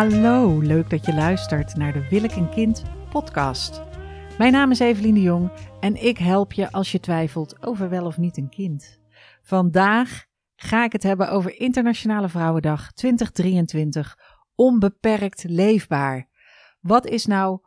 Hallo, 0.00 0.58
leuk 0.60 0.90
dat 0.90 1.06
je 1.06 1.14
luistert 1.14 1.76
naar 1.76 1.92
de 1.92 2.08
Wil 2.08 2.24
ik 2.24 2.32
een 2.32 2.50
kind 2.50 2.82
podcast. 3.10 3.82
Mijn 4.38 4.52
naam 4.52 4.70
is 4.70 4.78
Evelien 4.78 5.14
de 5.14 5.20
Jong 5.20 5.50
en 5.80 6.04
ik 6.04 6.18
help 6.18 6.52
je 6.52 6.72
als 6.72 6.92
je 6.92 7.00
twijfelt 7.00 7.66
over 7.66 7.88
wel 7.88 8.06
of 8.06 8.18
niet 8.18 8.36
een 8.36 8.48
kind. 8.48 9.00
Vandaag 9.42 10.26
ga 10.56 10.84
ik 10.84 10.92
het 10.92 11.02
hebben 11.02 11.30
over 11.30 11.60
Internationale 11.60 12.28
Vrouwendag 12.28 12.92
2023, 12.92 14.18
onbeperkt 14.54 15.44
leefbaar. 15.44 16.28
Wat 16.80 17.06
is 17.06 17.26
nou 17.26 17.60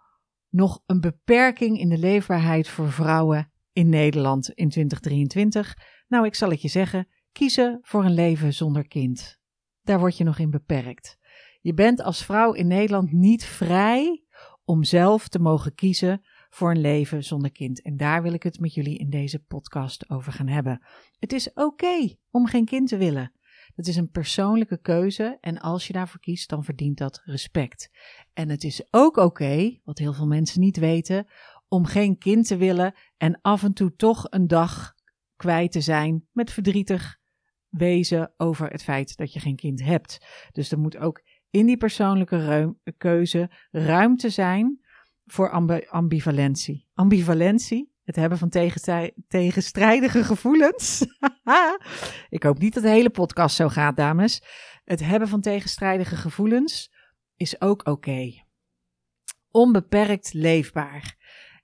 nog 0.50 0.81
een 0.86 1.02
beperking 1.02 1.79
in 1.79 1.89
de 1.89 1.97
leefbaarheid 1.97 2.67
voor 2.67 2.91
vrouwen 2.91 3.52
in 3.73 3.89
Nederland 3.89 4.50
in 4.50 4.70
2023? 4.70 5.77
Nou, 6.08 6.25
ik 6.25 6.36
zal 6.36 6.50
het 6.50 6.61
je 6.61 6.67
zeggen, 6.67 7.08
kiezen 7.31 7.80
voor 7.81 8.05
een 8.05 8.13
leven 8.13 8.53
zonder 8.53 8.88
kind. 8.88 9.41
Daar 9.81 10.00
word 10.00 10.17
je 10.17 10.23
nog 10.23 10.39
in 10.39 10.50
beperkt. 10.50 11.22
Je 11.63 11.73
bent 11.73 12.02
als 12.02 12.26
vrouw 12.26 12.53
in 12.53 12.67
Nederland 12.67 13.12
niet 13.12 13.45
vrij 13.45 14.23
om 14.63 14.84
zelf 14.84 15.27
te 15.27 15.40
mogen 15.40 15.76
kiezen 15.76 16.22
voor 16.49 16.72
een 16.72 16.81
leven 16.81 17.23
zonder 17.23 17.52
kind. 17.52 17.81
En 17.81 17.98
daar 17.98 18.22
wil 18.22 18.34
ik 18.34 18.44
het 18.44 18.59
met 18.59 18.73
jullie 18.73 18.98
in 18.98 19.09
deze 19.09 19.39
podcast 19.39 20.09
over 20.09 20.31
gaan 20.31 20.48
hebben. 20.48 20.86
Het 21.20 21.34
is 21.34 21.53
oké 21.53 22.16
om 22.31 22.48
geen 22.48 22.66
kind 22.66 22.88
te 22.88 22.98
willen. 22.98 23.34
Dat 23.76 23.88
is 23.88 23.95
een 23.95 24.09
persoonlijke 24.09 24.81
keuze 24.81 25.38
en 25.41 25.59
als 25.59 25.88
je 25.88 25.94
daarvoor 25.94 26.20
kiest, 26.20 26.49
dan 26.49 26.63
verdient 26.63 26.98
dat 26.98 27.22
respect. 27.23 27.89
En 28.34 28.50
het 28.50 28.64
is 28.64 28.88
ook 28.91 29.17
oké, 29.17 29.80
wat 29.84 29.98
heel 29.98 30.14
veel 30.14 30.27
mensen 30.27 30.61
niet 30.61 30.77
weten, 30.77 31.27
om 31.67 31.86
geen 31.86 32.17
kind 32.17 32.48
te 32.48 32.58
willen 32.58 32.94
en 33.17 33.41
af 33.41 33.64
en 33.64 33.73
toe 33.73 33.95
toch 33.95 34.25
een 34.30 34.48
dag 34.48 34.94
kwijt 35.36 35.72
te 35.72 35.81
zijn 35.81 36.28
met 36.31 36.52
verdrietig 36.52 37.22
wezen 37.69 38.34
over 38.38 38.69
het 38.69 38.84
feit 38.84 39.17
dat 39.17 39.34
je 39.34 39.39
geen 39.39 39.56
kind 39.56 39.84
hebt. 39.84 40.25
Dus 40.52 40.72
er 40.72 40.80
moet 40.80 40.97
ook 40.97 41.22
in 41.54 41.66
die 41.66 41.78
persoonlijke 41.78 42.76
keuze 42.98 43.50
ruimte 43.72 44.30
zijn 44.30 44.80
voor 45.26 45.50
ambivalentie. 45.90 46.88
Ambivalentie, 46.94 47.92
het 48.04 48.16
hebben 48.16 48.38
van 48.38 48.50
tegenstrijdige 49.28 50.24
gevoelens. 50.24 51.06
Ik 52.30 52.44
hoop 52.44 52.59
niet 52.59 52.74
dat 52.74 52.84
de 52.84 52.90
hele 52.90 53.09
podcast 53.09 53.56
zo 53.56 53.70
gaat, 53.70 53.98
dames. 53.98 54.44
Het 54.84 55.00
hebben 55.00 55.28
van 55.28 55.42
tegenstrijdige 55.42 56.16
gevoelens 56.16 56.92
is 57.36 57.62
ook 57.62 57.88
oké. 57.88 58.31
Onbeperkt 59.52 60.34
leefbaar. 60.34 61.16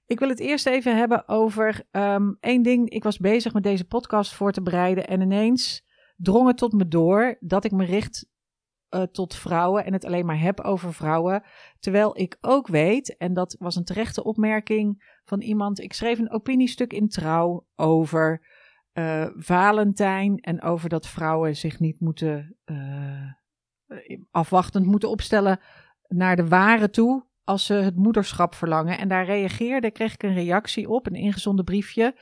Ik 0.06 0.20
wil 0.20 0.30
het 0.30 0.40
eerst 0.40 0.66
even 0.66 0.98
hebben 0.98 1.28
over 1.28 1.84
um, 1.92 2.38
één 2.40 2.62
ding. 2.62 2.90
Ik 2.90 3.04
was 3.04 3.18
bezig 3.18 3.54
met 3.54 3.64
deze 3.64 3.86
podcast 3.86 4.34
voor 4.34 4.52
te 4.52 4.62
bereiden 4.62 5.08
en 5.08 5.22
ineens 5.22 5.86
drong 6.18 6.48
het 6.48 6.58
tot 6.58 6.74
me 6.74 6.88
door 6.88 7.38
dat 7.40 7.66
ik 7.66 7.72
me 7.72 7.86
richt 7.86 8.28
uh, 8.90 9.02
tot 9.02 9.36
vrouwen 9.36 9.86
en 9.86 9.94
het 9.94 10.06
alleen 10.06 10.26
maar 10.26 10.40
heb 10.40 10.60
over 10.60 10.94
vrouwen. 10.94 11.44
Terwijl 11.80 12.20
ik 12.20 12.38
ook 12.42 12.68
weet, 12.68 13.18
en 13.18 13.34
dat 13.34 13.56
was 13.60 13.76
een 13.76 13.84
terechte 13.84 14.24
opmerking 14.24 15.18
van 15.24 15.42
iemand. 15.42 15.80
Ik 15.80 15.94
schreef 15.94 16.20
een 16.20 16.32
opiniestuk 16.32 16.94
in 16.94 17.08
trouw 17.08 17.68
over 17.76 18.48
uh, 18.94 19.28
Valentijn 19.36 20.38
en 20.38 20.62
over 20.62 20.90
dat 20.90 21.08
vrouwen 21.08 21.56
zich 21.56 21.80
niet 21.80 22.00
moeten 22.00 22.58
uh, 22.66 23.32
afwachtend 24.32 24.86
moeten 24.86 25.10
opstellen 25.10 25.60
naar 26.08 26.36
de 26.36 26.48
ware 26.48 26.90
toe 26.90 27.28
als 27.44 27.66
ze 27.66 27.74
het 27.74 27.96
moederschap 27.96 28.56
verlangen. 28.56 28.98
En 28.98 29.08
daar 29.08 29.26
reageerde, 29.26 29.92
kreeg 29.92 30.14
ik 30.14 30.24
een 30.24 30.34
reactie 30.34 30.90
op, 30.90 31.06
een 31.06 31.16
ingezonden 31.16 31.66
briefje 31.66 32.16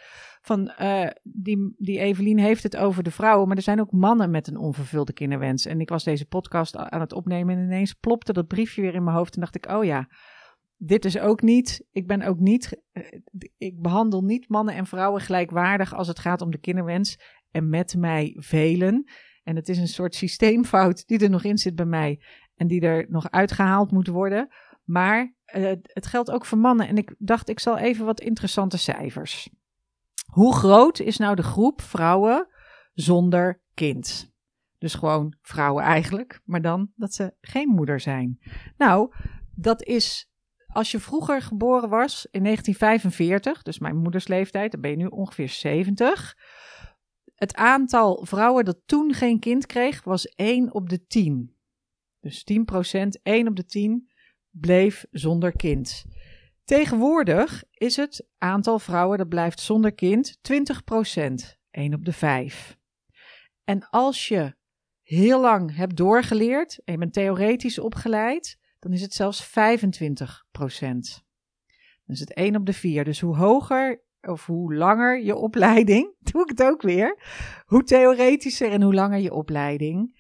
van 0.48 0.72
uh, 0.82 1.08
die, 1.24 1.74
die 1.78 2.00
Evelien 2.00 2.40
heeft 2.40 2.64
het 2.64 2.78
over 2.78 3.04
de 3.04 3.12
vrouwen, 3.12 3.48
maar 3.48 3.58
er 3.58 3.64
zijn 3.64 3.80
ook 3.80 3.92
mannen 3.92 4.32
met 4.32 4.48
een 4.48 4.58
onvervulde 4.58 5.14
kinderwens. 5.14 5.66
En 5.66 5.82
ik 5.82 5.90
was 5.90 6.04
deze 6.04 6.26
podcast 6.26 6.76
aan 6.76 7.00
het 7.00 7.14
opnemen 7.14 7.58
en 7.58 7.64
ineens 7.64 7.94
plopte 7.94 8.34
dat 8.34 8.48
briefje 8.48 8.82
weer 8.82 8.96
in 8.96 9.04
mijn 9.04 9.16
hoofd 9.16 9.36
en 9.36 9.42
dacht 9.42 9.56
ik, 9.56 9.72
oh 9.72 9.84
ja, 9.84 10.10
dit 10.78 11.06
is 11.06 11.20
ook 11.20 11.42
niet, 11.42 11.86
ik 11.92 12.08
ben 12.08 12.22
ook 12.22 12.40
niet, 12.40 12.82
uh, 12.94 13.04
ik 13.58 13.82
behandel 13.82 14.22
niet 14.22 14.50
mannen 14.50 14.76
en 14.76 14.86
vrouwen 14.86 15.22
gelijkwaardig 15.22 15.94
als 15.94 16.08
het 16.08 16.20
gaat 16.20 16.42
om 16.42 16.52
de 16.52 16.60
kinderwens 16.60 17.20
en 17.52 17.70
met 17.70 17.96
mij 17.98 18.36
velen. 18.38 19.10
En 19.44 19.56
het 19.56 19.70
is 19.70 19.78
een 19.78 19.88
soort 19.88 20.16
systeemfout 20.16 21.08
die 21.08 21.20
er 21.20 21.30
nog 21.30 21.44
in 21.44 21.58
zit 21.58 21.76
bij 21.76 21.86
mij 21.86 22.22
en 22.56 22.68
die 22.68 22.82
er 22.82 23.06
nog 23.10 23.32
uitgehaald 23.32 23.92
moet 23.92 24.08
worden. 24.08 24.48
Maar 24.84 25.34
uh, 25.56 25.72
het 25.82 26.06
geldt 26.06 26.32
ook 26.32 26.46
voor 26.46 26.58
mannen. 26.58 26.88
En 26.88 26.98
ik 26.98 27.16
dacht, 27.18 27.50
ik 27.50 27.60
zal 27.60 27.78
even 27.78 28.06
wat 28.06 28.20
interessante 28.20 28.78
cijfers. 28.78 29.50
Hoe 30.38 30.56
groot 30.56 31.00
is 31.00 31.18
nou 31.18 31.36
de 31.36 31.44
groep 31.44 31.82
vrouwen 31.82 32.48
zonder 32.94 33.62
kind? 33.74 34.34
Dus 34.78 34.94
gewoon 34.94 35.36
vrouwen 35.42 35.84
eigenlijk, 35.84 36.42
maar 36.46 36.62
dan 36.62 36.92
dat 36.96 37.14
ze 37.14 37.34
geen 37.42 37.70
moeder 37.70 38.00
zijn. 38.00 38.40
Nou, 38.78 39.14
dat 39.56 39.84
is 39.84 40.32
als 40.68 40.92
je 40.92 41.00
vroeger 41.00 41.42
geboren 41.42 41.90
was 41.90 42.28
in 42.32 42.44
1945, 42.44 43.62
dus 43.62 43.80
mijn 43.80 43.98
moeders 43.98 44.28
leeftijd, 44.28 44.72
dan 44.72 44.82
ben 44.82 44.92
je 44.92 44.98
nu 44.98 45.06
ongeveer 45.06 45.50
70. 45.50 46.38
Het 47.36 47.56
aantal 47.56 48.26
vrouwen 48.26 48.66
dat 48.66 48.82
toen 48.86 49.14
geen 49.14 49.40
kind 49.40 49.66
kreeg 49.66 50.04
was 50.04 50.26
1 50.26 50.74
op 50.74 50.90
de 50.90 51.06
10. 51.06 51.56
Dus 52.20 52.46
10%, 52.54 53.22
1 53.24 53.48
op 53.48 53.56
de 53.56 53.66
10 53.66 54.10
bleef 54.50 55.06
zonder 55.12 55.52
kind. 55.52 56.06
Tegenwoordig 56.68 57.64
is 57.72 57.96
het 57.96 58.28
aantal 58.38 58.80
vrouwen 58.80 59.18
dat 59.18 59.30
blijft 59.30 59.60
zonder 59.60 59.94
kind 59.94 60.38
20%, 60.38 60.42
1 61.72 61.94
op 61.94 62.06
de 62.06 62.14
5. 62.14 62.78
En 63.64 63.90
als 63.90 64.28
je 64.28 64.56
heel 65.02 65.42
lang 65.42 65.76
hebt 65.76 65.98
doorgeleerd 65.98 66.80
en 66.84 66.94
je 66.94 67.00
bent 67.00 67.14
theoretisch 67.14 67.80
opgeleid, 67.80 68.58
dan 68.80 68.94
is 68.94 69.02
het 69.02 69.14
zelfs 69.14 69.48
25%. 69.48 69.50
Dan 72.06 72.16
is 72.16 72.20
het 72.20 72.34
1 72.34 72.56
op 72.56 72.66
de 72.66 72.74
4. 72.74 73.04
Dus 73.04 73.20
hoe 73.20 73.36
hoger 73.36 74.04
of 74.22 74.46
hoe 74.46 74.76
langer 74.76 75.24
je 75.24 75.36
opleiding, 75.36 76.16
doe 76.32 76.42
ik 76.42 76.50
het 76.50 76.64
ook 76.64 76.82
weer, 76.82 77.20
hoe 77.66 77.84
theoretischer 77.84 78.72
en 78.72 78.82
hoe 78.82 78.94
langer 78.94 79.20
je 79.20 79.34
opleiding, 79.34 80.20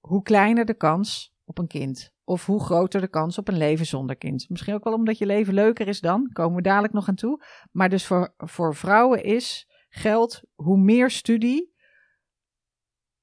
hoe 0.00 0.22
kleiner 0.22 0.64
de 0.64 0.74
kans 0.74 1.34
op 1.44 1.58
een 1.58 1.68
kind. 1.68 2.13
Of 2.24 2.46
hoe 2.46 2.64
groter 2.64 3.00
de 3.00 3.08
kans 3.08 3.38
op 3.38 3.48
een 3.48 3.56
leven 3.56 3.86
zonder 3.86 4.16
kind. 4.16 4.48
Misschien 4.48 4.74
ook 4.74 4.84
wel 4.84 4.92
omdat 4.92 5.18
je 5.18 5.26
leven 5.26 5.54
leuker 5.54 5.88
is 5.88 6.00
dan. 6.00 6.30
Komen 6.32 6.56
we 6.56 6.62
dadelijk 6.62 6.92
nog 6.92 7.08
aan 7.08 7.14
toe. 7.14 7.44
Maar 7.70 7.88
dus 7.88 8.06
voor, 8.06 8.34
voor 8.36 8.74
vrouwen 8.74 9.24
is 9.24 9.68
geld 9.88 10.42
hoe 10.54 10.78
meer 10.78 11.10
studie, 11.10 11.74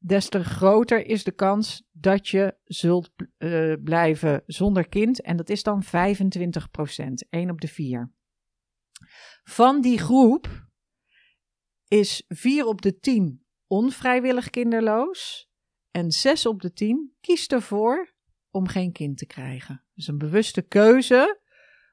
des 0.04 0.30
te 0.30 0.44
groter 0.44 1.06
is 1.06 1.24
de 1.24 1.32
kans 1.32 1.84
dat 1.92 2.28
je 2.28 2.58
zult 2.64 3.12
uh, 3.38 3.74
blijven 3.84 4.44
zonder 4.46 4.90
kind. 4.90 5.22
En 5.22 5.38
dat 5.38 5.50
is 5.50 5.64
dan 5.64 5.84
25 5.84 6.72
procent, 6.72 7.30
1 7.30 7.50
op 7.50 7.62
de 7.62 7.68
4. 7.68 8.12
Van 9.44 9.82
die 9.82 9.98
groep 9.98 10.70
is 11.88 12.24
4 12.28 12.66
op 12.66 12.82
de 12.82 13.00
10 13.00 13.46
onvrijwillig 13.68 14.50
kinderloos. 14.50 15.50
En 15.92 16.12
6 16.12 16.46
op 16.46 16.62
de 16.62 16.74
10 16.74 17.16
kiest 17.20 17.52
ervoor 17.52 18.14
om 18.52 18.68
geen 18.68 18.92
kind 18.92 19.18
te 19.18 19.26
krijgen. 19.26 19.84
Dus 19.94 20.08
een 20.08 20.18
bewuste 20.18 20.62
keuze 20.62 21.40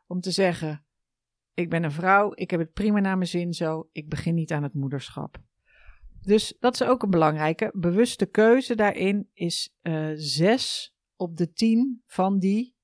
om 0.07 0.21
te 0.21 0.31
zeggen: 0.31 0.85
Ik 1.55 1.71
ben 1.71 1.85
een 1.85 1.93
vrouw, 1.93 2.33
ik 2.35 2.51
heb 2.51 2.61
het 2.61 2.73
prima 2.73 3.01
naar 3.01 3.17
mijn 3.17 3.29
zin 3.29 3.53
zo, 3.53 3.89
ik 3.93 4.09
begin 4.09 4.35
niet 4.35 4.53
aan 4.53 4.63
het 4.63 4.75
moederschap. 4.75 5.39
Dus 6.21 6.57
dat 6.59 6.75
is 6.75 6.83
ook 6.83 7.03
een 7.03 7.11
belangrijke. 7.11 7.71
Bewuste 7.75 8.27
keuze 8.27 8.75
daarin 8.75 9.31
is 9.33 9.75
uh, 9.83 10.11
eh, 10.11 10.17
6 10.19 10.95
op 11.17 11.37
de 11.37 11.53
10 11.53 12.03
van 12.07 12.39
die, 12.39 12.77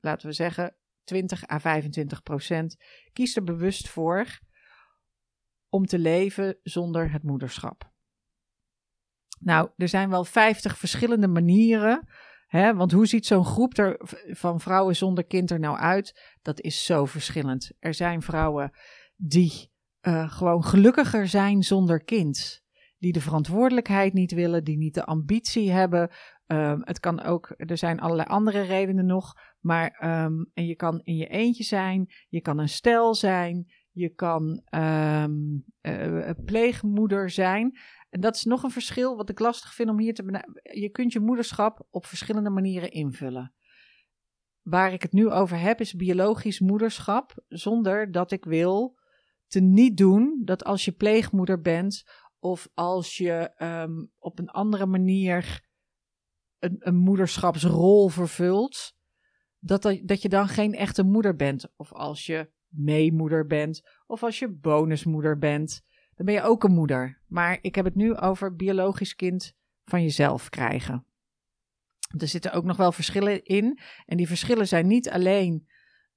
laten 0.00 0.28
we 0.28 0.32
zeggen, 0.34 0.76
20 1.04 1.50
à 1.50 1.58
25 1.58 2.22
procent, 2.22 2.76
kiest 3.12 3.36
er 3.36 3.44
bewust 3.44 3.88
voor 3.88 4.38
om 5.68 5.86
te 5.86 5.98
leven 5.98 6.58
zonder 6.62 7.12
het 7.12 7.22
moederschap. 7.22 7.92
Nou, 9.40 9.70
er 9.76 9.88
zijn 9.88 10.10
wel 10.10 10.24
50 10.24 10.78
verschillende 10.78 11.28
manieren 11.28 12.08
Hè? 12.48 12.74
Want 12.74 12.92
hoe 12.92 13.06
ziet 13.06 13.26
zo'n 13.26 13.44
groep 13.44 13.78
er 13.78 14.00
van 14.30 14.60
vrouwen 14.60 14.96
zonder 14.96 15.24
kind 15.24 15.50
er 15.50 15.58
nou 15.58 15.78
uit? 15.78 16.36
Dat 16.42 16.60
is 16.60 16.84
zo 16.84 17.04
verschillend. 17.04 17.72
Er 17.78 17.94
zijn 17.94 18.22
vrouwen 18.22 18.70
die 19.16 19.70
uh, 20.02 20.32
gewoon 20.32 20.64
gelukkiger 20.64 21.28
zijn 21.28 21.62
zonder 21.62 22.04
kind. 22.04 22.62
Die 22.98 23.12
de 23.12 23.20
verantwoordelijkheid 23.20 24.12
niet 24.12 24.32
willen, 24.32 24.64
die 24.64 24.76
niet 24.76 24.94
de 24.94 25.04
ambitie 25.04 25.70
hebben. 25.70 26.10
Um, 26.46 26.80
het 26.84 27.00
kan 27.00 27.22
ook, 27.22 27.54
er 27.56 27.78
zijn 27.78 28.00
allerlei 28.00 28.28
andere 28.28 28.60
redenen 28.60 29.06
nog. 29.06 29.34
Maar 29.60 30.00
um, 30.24 30.50
en 30.54 30.66
je 30.66 30.74
kan 30.74 31.00
in 31.04 31.16
je 31.16 31.26
eentje 31.26 31.64
zijn, 31.64 32.12
je 32.28 32.40
kan 32.40 32.58
een 32.58 32.68
stel 32.68 33.14
zijn, 33.14 33.72
je 33.90 34.08
kan 34.08 34.62
um, 34.70 35.64
pleegmoeder 36.44 37.30
zijn. 37.30 37.78
En 38.08 38.20
dat 38.20 38.34
is 38.34 38.44
nog 38.44 38.62
een 38.62 38.70
verschil 38.70 39.16
wat 39.16 39.28
ik 39.28 39.38
lastig 39.38 39.74
vind 39.74 39.90
om 39.90 39.98
hier 39.98 40.14
te 40.14 40.24
benadrukken. 40.24 40.80
Je 40.80 40.90
kunt 40.90 41.12
je 41.12 41.20
moederschap 41.20 41.86
op 41.90 42.06
verschillende 42.06 42.50
manieren 42.50 42.90
invullen. 42.90 43.54
Waar 44.62 44.92
ik 44.92 45.02
het 45.02 45.12
nu 45.12 45.30
over 45.30 45.58
heb 45.58 45.80
is 45.80 45.94
biologisch 45.94 46.60
moederschap, 46.60 47.34
zonder 47.48 48.12
dat 48.12 48.30
ik 48.30 48.44
wil 48.44 48.98
te 49.46 49.60
niet 49.60 49.96
doen 49.96 50.42
dat 50.44 50.64
als 50.64 50.84
je 50.84 50.92
pleegmoeder 50.92 51.60
bent 51.60 52.02
of 52.38 52.68
als 52.74 53.16
je 53.16 53.52
um, 53.58 54.10
op 54.18 54.38
een 54.38 54.48
andere 54.48 54.86
manier 54.86 55.66
een, 56.58 56.76
een 56.78 56.96
moederschapsrol 56.96 58.08
vervult, 58.08 58.96
dat, 59.58 59.82
dat 60.02 60.22
je 60.22 60.28
dan 60.28 60.48
geen 60.48 60.74
echte 60.74 61.02
moeder 61.02 61.36
bent. 61.36 61.72
Of 61.76 61.92
als 61.92 62.26
je 62.26 62.50
meemoeder 62.68 63.46
bent, 63.46 63.82
of 64.06 64.22
als 64.22 64.38
je 64.38 64.48
bonusmoeder 64.48 65.38
bent, 65.38 65.82
dan 66.18 66.26
ben 66.26 66.34
je 66.34 66.42
ook 66.42 66.64
een 66.64 66.74
moeder. 66.74 67.18
Maar 67.26 67.58
ik 67.60 67.74
heb 67.74 67.84
het 67.84 67.94
nu 67.94 68.16
over 68.16 68.56
biologisch 68.56 69.14
kind 69.14 69.54
van 69.84 70.02
jezelf 70.02 70.48
krijgen. 70.48 71.06
Er 72.18 72.28
zitten 72.28 72.52
ook 72.52 72.64
nog 72.64 72.76
wel 72.76 72.92
verschillen 72.92 73.44
in. 73.44 73.78
En 74.06 74.16
die 74.16 74.26
verschillen 74.26 74.68
zijn 74.68 74.86
niet 74.86 75.10
alleen 75.10 75.68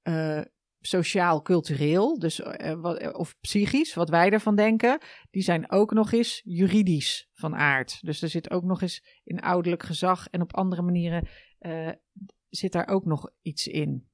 uh, 0.02 0.40
sociaal-cultureel, 0.80 2.18
dus, 2.18 2.40
uh, 2.40 3.08
of 3.12 3.36
psychisch, 3.40 3.94
wat 3.94 4.08
wij 4.08 4.30
ervan 4.30 4.56
denken. 4.56 5.00
Die 5.30 5.42
zijn 5.42 5.70
ook 5.70 5.92
nog 5.92 6.12
eens 6.12 6.40
juridisch 6.44 7.28
van 7.32 7.54
aard. 7.54 7.98
Dus 8.00 8.22
er 8.22 8.28
zit 8.28 8.50
ook 8.50 8.64
nog 8.64 8.82
eens 8.82 9.20
in 9.24 9.40
ouderlijk 9.40 9.82
gezag 9.82 10.28
en 10.28 10.40
op 10.40 10.54
andere 10.54 10.82
manieren 10.82 11.28
zit 12.48 12.72
daar 12.72 12.88
ook 12.88 13.04
nog 13.04 13.30
iets 13.42 13.66
in. 13.66 14.10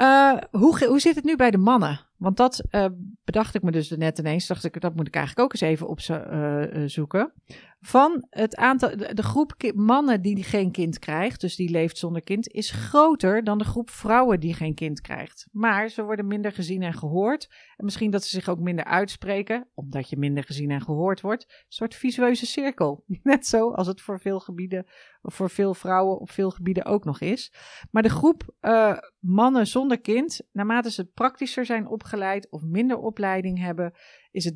Uh, 0.00 0.36
hoe, 0.50 0.86
hoe 0.86 1.00
zit 1.00 1.14
het 1.14 1.24
nu 1.24 1.36
bij 1.36 1.50
de 1.50 1.58
mannen? 1.58 2.00
Want 2.16 2.36
dat 2.36 2.62
uh, 2.70 2.84
bedacht 3.24 3.54
ik 3.54 3.62
me 3.62 3.70
dus 3.70 3.90
net 3.90 4.18
ineens. 4.18 4.46
Dacht 4.46 4.64
ik, 4.64 4.80
dat 4.80 4.94
moet 4.94 5.06
ik 5.06 5.14
eigenlijk 5.14 5.44
ook 5.44 5.52
eens 5.52 5.70
even 5.70 5.88
opzoeken. 5.88 7.32
Uh, 7.36 7.46
van 7.80 8.26
het 8.30 8.56
aantal, 8.56 8.96
de, 8.96 9.22
groep 9.22 9.72
mannen 9.74 10.22
die 10.22 10.42
geen 10.42 10.70
kind 10.70 10.98
krijgt, 10.98 11.40
dus 11.40 11.56
die 11.56 11.70
leeft 11.70 11.98
zonder 11.98 12.22
kind, 12.22 12.48
is 12.48 12.70
groter 12.70 13.44
dan 13.44 13.58
de 13.58 13.64
groep 13.64 13.90
vrouwen 13.90 14.40
die 14.40 14.54
geen 14.54 14.74
kind 14.74 15.00
krijgt. 15.00 15.48
Maar 15.52 15.88
ze 15.88 16.02
worden 16.02 16.26
minder 16.26 16.52
gezien 16.52 16.82
en 16.82 16.92
gehoord. 16.92 17.48
En 17.76 17.84
misschien 17.84 18.10
dat 18.10 18.24
ze 18.24 18.28
zich 18.28 18.48
ook 18.48 18.58
minder 18.58 18.84
uitspreken, 18.84 19.68
omdat 19.74 20.10
je 20.10 20.16
minder 20.16 20.44
gezien 20.44 20.70
en 20.70 20.80
gehoord 20.80 21.20
wordt. 21.20 21.44
Een 21.48 21.64
soort 21.68 21.94
visueuze 21.94 22.46
cirkel. 22.46 23.04
Net 23.22 23.46
zo 23.46 23.72
als 23.72 23.86
het 23.86 24.00
voor 24.00 24.20
veel 24.20 24.40
gebieden, 24.40 24.86
voor 25.22 25.50
veel 25.50 25.74
vrouwen 25.74 26.18
op 26.18 26.30
veel 26.30 26.50
gebieden 26.50 26.84
ook 26.84 27.04
nog 27.04 27.20
is. 27.20 27.52
Maar 27.90 28.02
de 28.02 28.08
groep 28.08 28.54
uh, 28.60 28.98
mannen 29.18 29.66
zonder 29.66 30.00
kind, 30.00 30.40
naarmate 30.52 30.90
ze 30.90 31.04
praktischer 31.04 31.66
zijn 31.66 31.86
opgeleid 31.86 32.50
of 32.50 32.62
minder 32.62 32.96
opleiding 32.96 33.58
hebben, 33.58 33.92
is 34.30 34.44
het 34.44 34.54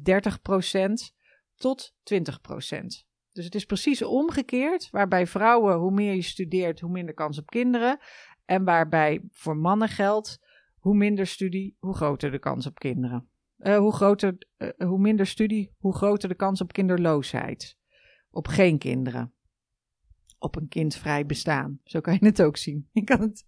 30% 1.12 1.20
tot 1.56 1.94
20%. 2.14 3.11
Dus 3.32 3.44
het 3.44 3.54
is 3.54 3.64
precies 3.64 4.02
omgekeerd, 4.02 4.90
waarbij 4.90 5.26
vrouwen, 5.26 5.76
hoe 5.76 5.90
meer 5.90 6.14
je 6.14 6.22
studeert, 6.22 6.80
hoe 6.80 6.90
minder 6.90 7.14
kans 7.14 7.38
op 7.38 7.46
kinderen. 7.46 7.98
En 8.44 8.64
waarbij 8.64 9.22
voor 9.30 9.56
mannen 9.56 9.88
geldt, 9.88 10.40
hoe 10.78 10.94
minder 10.94 11.26
studie, 11.26 11.76
hoe 11.78 11.94
groter 11.94 12.30
de 12.30 12.38
kans 12.38 12.66
op 12.66 12.78
kinderen. 12.78 13.28
Uh, 13.58 13.76
hoe, 13.76 13.92
groter, 13.92 14.36
uh, 14.58 14.68
hoe 14.76 14.98
minder 14.98 15.26
studie, 15.26 15.74
hoe 15.78 15.94
groter 15.94 16.28
de 16.28 16.34
kans 16.34 16.60
op 16.60 16.72
kinderloosheid. 16.72 17.76
Op 18.30 18.46
geen 18.48 18.78
kinderen. 18.78 19.32
Op 20.38 20.56
een 20.56 20.68
kindvrij 20.68 21.26
bestaan. 21.26 21.80
Zo 21.84 22.00
kan 22.00 22.16
je 22.20 22.26
het 22.26 22.42
ook 22.42 22.56
zien. 22.56 22.88
Je 22.92 23.04
kan 23.04 23.20
het. 23.20 23.46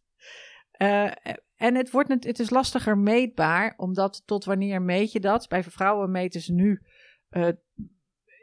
Uh, 0.79 1.11
en 1.57 1.75
het, 1.75 1.91
wordt, 1.91 2.09
het 2.09 2.39
is 2.39 2.51
lastiger 2.51 2.99
meetbaar, 2.99 3.75
omdat 3.77 4.23
tot 4.25 4.45
wanneer 4.45 4.83
meet 4.83 5.13
je 5.13 5.21
dat? 5.21 5.49
Bij 5.49 5.65
vrouwen 5.65 6.11
meten 6.11 6.41
ze 6.41 6.53
nu 6.53 6.83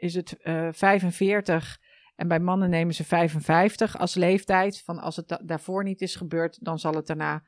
is 0.02 0.14
het 0.14 0.36
uh, 0.42 0.68
eh, 0.68 0.74
45 0.74 1.80
en 2.14 2.28
bij 2.28 2.40
mannen 2.40 2.70
nemen 2.70 2.94
ze 2.94 3.04
55 3.04 3.98
als 3.98 4.14
leeftijd. 4.14 4.82
Van 4.82 4.98
als 4.98 5.16
het 5.16 5.40
daarvoor 5.44 5.84
niet 5.84 6.00
is 6.00 6.16
gebeurd, 6.16 6.64
dan 6.64 6.78
zal 6.78 6.94
het 6.94 7.06
daarna 7.06 7.44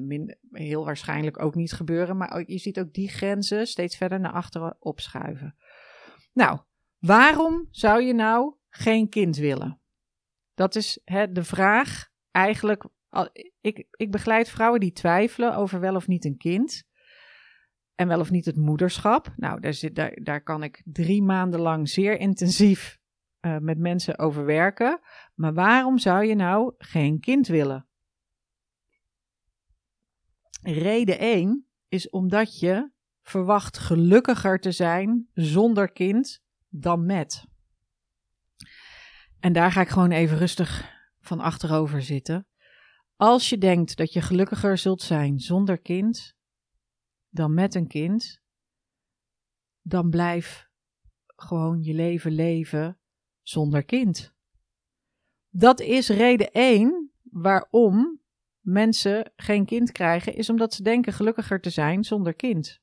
min, 0.00 0.38
heel 0.50 0.84
waarschijnlijk 0.84 1.42
ook 1.42 1.54
niet 1.54 1.72
gebeuren. 1.72 2.16
Maar 2.16 2.42
je 2.46 2.58
ziet 2.58 2.78
ook 2.78 2.92
die 2.92 3.08
grenzen 3.08 3.66
steeds 3.66 3.96
verder 3.96 4.20
naar 4.20 4.32
achteren 4.32 4.76
opschuiven. 4.78 5.56
Nou, 6.32 6.60
waarom 6.98 7.68
zou 7.70 8.02
je 8.02 8.14
nou 8.14 8.54
geen 8.68 9.08
kind 9.08 9.36
willen? 9.36 9.80
Dat 10.54 10.74
is 10.74 11.00
hè, 11.04 11.32
de 11.32 11.44
vraag 11.44 12.10
eigenlijk. 12.30 12.84
Ik, 13.60 13.86
ik 13.90 14.10
begeleid 14.10 14.48
vrouwen 14.48 14.80
die 14.80 14.92
twijfelen 14.92 15.56
over 15.56 15.80
wel 15.80 15.94
of 15.94 16.06
niet 16.06 16.24
een 16.24 16.36
kind 16.36 16.84
en 17.94 18.08
wel 18.08 18.20
of 18.20 18.30
niet 18.30 18.44
het 18.44 18.56
moederschap. 18.56 19.32
Nou, 19.36 19.60
daar, 19.60 19.74
zit, 19.74 20.10
daar, 20.24 20.42
kan 20.42 20.62
ik 20.62 20.82
drie 20.84 21.22
maanden 21.22 21.60
lang 21.60 21.88
zeer 21.88 22.18
intensief 22.18 22.98
uh, 23.40 23.58
met 23.58 23.78
mensen 23.78 24.18
over 24.18 24.44
werken. 24.44 25.00
Maar 25.34 25.54
waarom 25.54 25.98
zou 25.98 26.24
je 26.24 26.34
nou 26.34 26.74
geen 26.78 27.20
kind 27.20 27.46
willen? 27.46 27.86
Reden 30.62 31.18
1 31.18 31.66
is 31.88 32.10
omdat 32.10 32.58
je 32.58 32.90
verwacht 33.22 33.78
gelukkiger 33.78 34.60
te 34.60 34.72
zijn 34.72 35.28
zonder 35.32 35.92
kind 35.92 36.42
dan 36.68 37.06
met. 37.06 37.44
En 39.40 39.52
daar 39.52 39.72
ga 39.72 39.80
ik 39.80 39.88
gewoon 39.88 40.10
even 40.10 40.38
rustig 40.38 40.92
van 41.20 41.40
achterover 41.40 42.02
zitten. 42.02 42.46
Als 43.16 43.48
je 43.48 43.58
denkt 43.58 43.96
dat 43.96 44.12
je 44.12 44.20
gelukkiger 44.20 44.78
zult 44.78 45.02
zijn 45.02 45.38
zonder 45.38 45.78
kind, 45.78 46.36
dan 47.34 47.54
met 47.54 47.74
een 47.74 47.86
kind, 47.86 48.40
dan 49.82 50.10
blijf 50.10 50.68
gewoon 51.26 51.82
je 51.82 51.94
leven 51.94 52.32
leven 52.32 52.98
zonder 53.42 53.84
kind. 53.84 54.34
Dat 55.48 55.80
is 55.80 56.08
reden 56.08 56.50
één 56.52 57.10
waarom 57.22 58.20
mensen 58.60 59.32
geen 59.36 59.64
kind 59.64 59.92
krijgen, 59.92 60.34
is 60.34 60.50
omdat 60.50 60.74
ze 60.74 60.82
denken 60.82 61.12
gelukkiger 61.12 61.60
te 61.60 61.70
zijn 61.70 62.04
zonder 62.04 62.34
kind. 62.34 62.82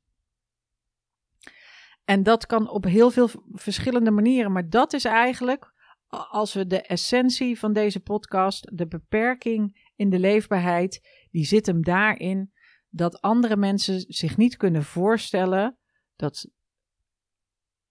En 2.05 2.23
dat 2.23 2.45
kan 2.45 2.69
op 2.69 2.83
heel 2.83 3.11
veel 3.11 3.29
verschillende 3.51 4.11
manieren, 4.11 4.51
maar 4.51 4.69
dat 4.69 4.93
is 4.93 5.05
eigenlijk, 5.05 5.73
als 6.07 6.53
we 6.53 6.67
de 6.67 6.81
essentie 6.81 7.59
van 7.59 7.73
deze 7.73 7.99
podcast, 7.99 8.77
de 8.77 8.87
beperking 8.87 9.91
in 9.95 10.09
de 10.09 10.19
leefbaarheid, 10.19 11.27
die 11.31 11.45
zit 11.45 11.65
hem 11.65 11.83
daarin 11.83 12.51
dat 12.91 13.21
andere 13.21 13.57
mensen 13.57 14.05
zich 14.07 14.37
niet 14.37 14.57
kunnen 14.57 14.83
voorstellen 14.83 15.77
dat, 16.15 16.49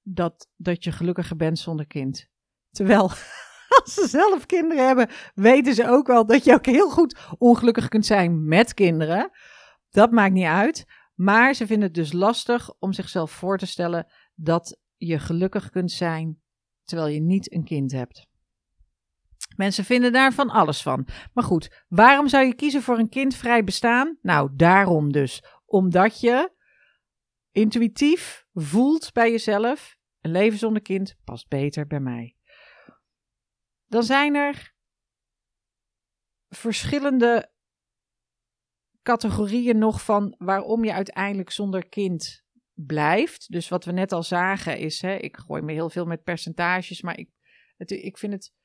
dat, 0.02 0.48
dat 0.56 0.84
je 0.84 0.92
gelukkiger 0.92 1.36
bent 1.36 1.58
zonder 1.58 1.86
kind. 1.86 2.28
Terwijl 2.70 3.02
als 3.82 3.94
ze 3.94 4.06
zelf 4.08 4.46
kinderen 4.46 4.86
hebben, 4.86 5.08
weten 5.34 5.74
ze 5.74 5.88
ook 5.88 6.06
wel 6.06 6.26
dat 6.26 6.44
je 6.44 6.54
ook 6.54 6.66
heel 6.66 6.90
goed 6.90 7.18
ongelukkig 7.38 7.88
kunt 7.88 8.06
zijn 8.06 8.44
met 8.44 8.74
kinderen. 8.74 9.30
Dat 9.90 10.10
maakt 10.10 10.32
niet 10.32 10.46
uit. 10.46 10.84
Maar 11.14 11.54
ze 11.54 11.66
vinden 11.66 11.86
het 11.86 11.94
dus 11.94 12.12
lastig 12.12 12.72
om 12.78 12.92
zichzelf 12.92 13.30
voor 13.30 13.58
te 13.58 13.66
stellen 13.66 14.06
dat 14.34 14.80
je 14.96 15.18
gelukkig 15.18 15.70
kunt 15.70 15.90
zijn 15.90 16.40
terwijl 16.84 17.08
je 17.08 17.20
niet 17.20 17.52
een 17.52 17.64
kind 17.64 17.92
hebt. 17.92 18.28
Mensen 19.60 19.84
vinden 19.84 20.12
daar 20.12 20.32
van 20.32 20.50
alles 20.50 20.82
van. 20.82 21.06
Maar 21.32 21.44
goed, 21.44 21.84
waarom 21.88 22.28
zou 22.28 22.46
je 22.46 22.54
kiezen 22.54 22.82
voor 22.82 22.98
een 22.98 23.08
kindvrij 23.08 23.64
bestaan? 23.64 24.18
Nou, 24.22 24.50
daarom 24.54 25.12
dus. 25.12 25.44
Omdat 25.64 26.20
je 26.20 26.52
intuïtief 27.50 28.46
voelt 28.52 29.12
bij 29.12 29.30
jezelf: 29.30 29.96
een 30.20 30.30
leven 30.30 30.58
zonder 30.58 30.82
kind 30.82 31.16
past 31.24 31.48
beter 31.48 31.86
bij 31.86 32.00
mij. 32.00 32.36
Dan 33.86 34.02
zijn 34.02 34.34
er 34.34 34.74
verschillende 36.48 37.52
categorieën 39.02 39.78
nog 39.78 40.04
van 40.04 40.34
waarom 40.38 40.84
je 40.84 40.92
uiteindelijk 40.92 41.50
zonder 41.50 41.88
kind 41.88 42.44
blijft. 42.72 43.52
Dus 43.52 43.68
wat 43.68 43.84
we 43.84 43.92
net 43.92 44.12
al 44.12 44.22
zagen 44.22 44.78
is, 44.78 45.00
hè, 45.00 45.14
ik 45.14 45.36
gooi 45.36 45.62
me 45.62 45.72
heel 45.72 45.90
veel 45.90 46.06
met 46.06 46.22
percentages, 46.22 47.02
maar 47.02 47.18
ik, 47.18 47.30
ik 47.86 48.18
vind 48.18 48.32
het 48.32 48.58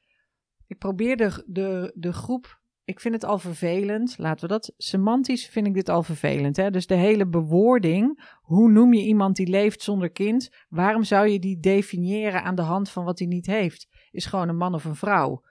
ik 0.68 0.78
probeer 0.78 1.18
de, 1.18 1.44
de, 1.48 1.92
de 1.96 2.14
groep. 2.14 2.60
Ik 2.84 3.00
vind 3.00 3.14
het 3.14 3.24
al 3.24 3.38
vervelend. 3.40 4.18
Laten 4.18 4.48
we 4.48 4.54
dat. 4.54 4.74
Semantisch 4.78 5.48
vind 5.48 5.68
ik 5.68 5.74
dit 5.74 5.90
al 5.90 6.04
vervelend. 6.04 6.58
Hè? 6.58 6.72
Dus 6.72 6.88
de 6.88 6.96
hele 6.96 7.28
bewoording. 7.28 8.24
Hoe 8.42 8.72
noem 8.72 8.94
je 8.94 9.02
iemand 9.02 9.36
die 9.36 9.48
leeft 9.48 9.82
zonder 9.82 10.12
kind? 10.12 10.50
Waarom 10.70 11.04
zou 11.04 11.28
je 11.28 11.40
die 11.40 11.60
definiëren 11.60 12.44
aan 12.44 12.56
de 12.56 12.62
hand 12.62 12.90
van 12.90 13.04
wat 13.04 13.20
hij 13.20 13.28
niet 13.28 13.46
heeft? 13.46 13.88
Is 14.12 14.26
gewoon 14.26 14.50
een 14.50 14.58
man 14.58 14.74
of 14.74 14.86
een 14.86 14.96
vrouw. 14.96 15.44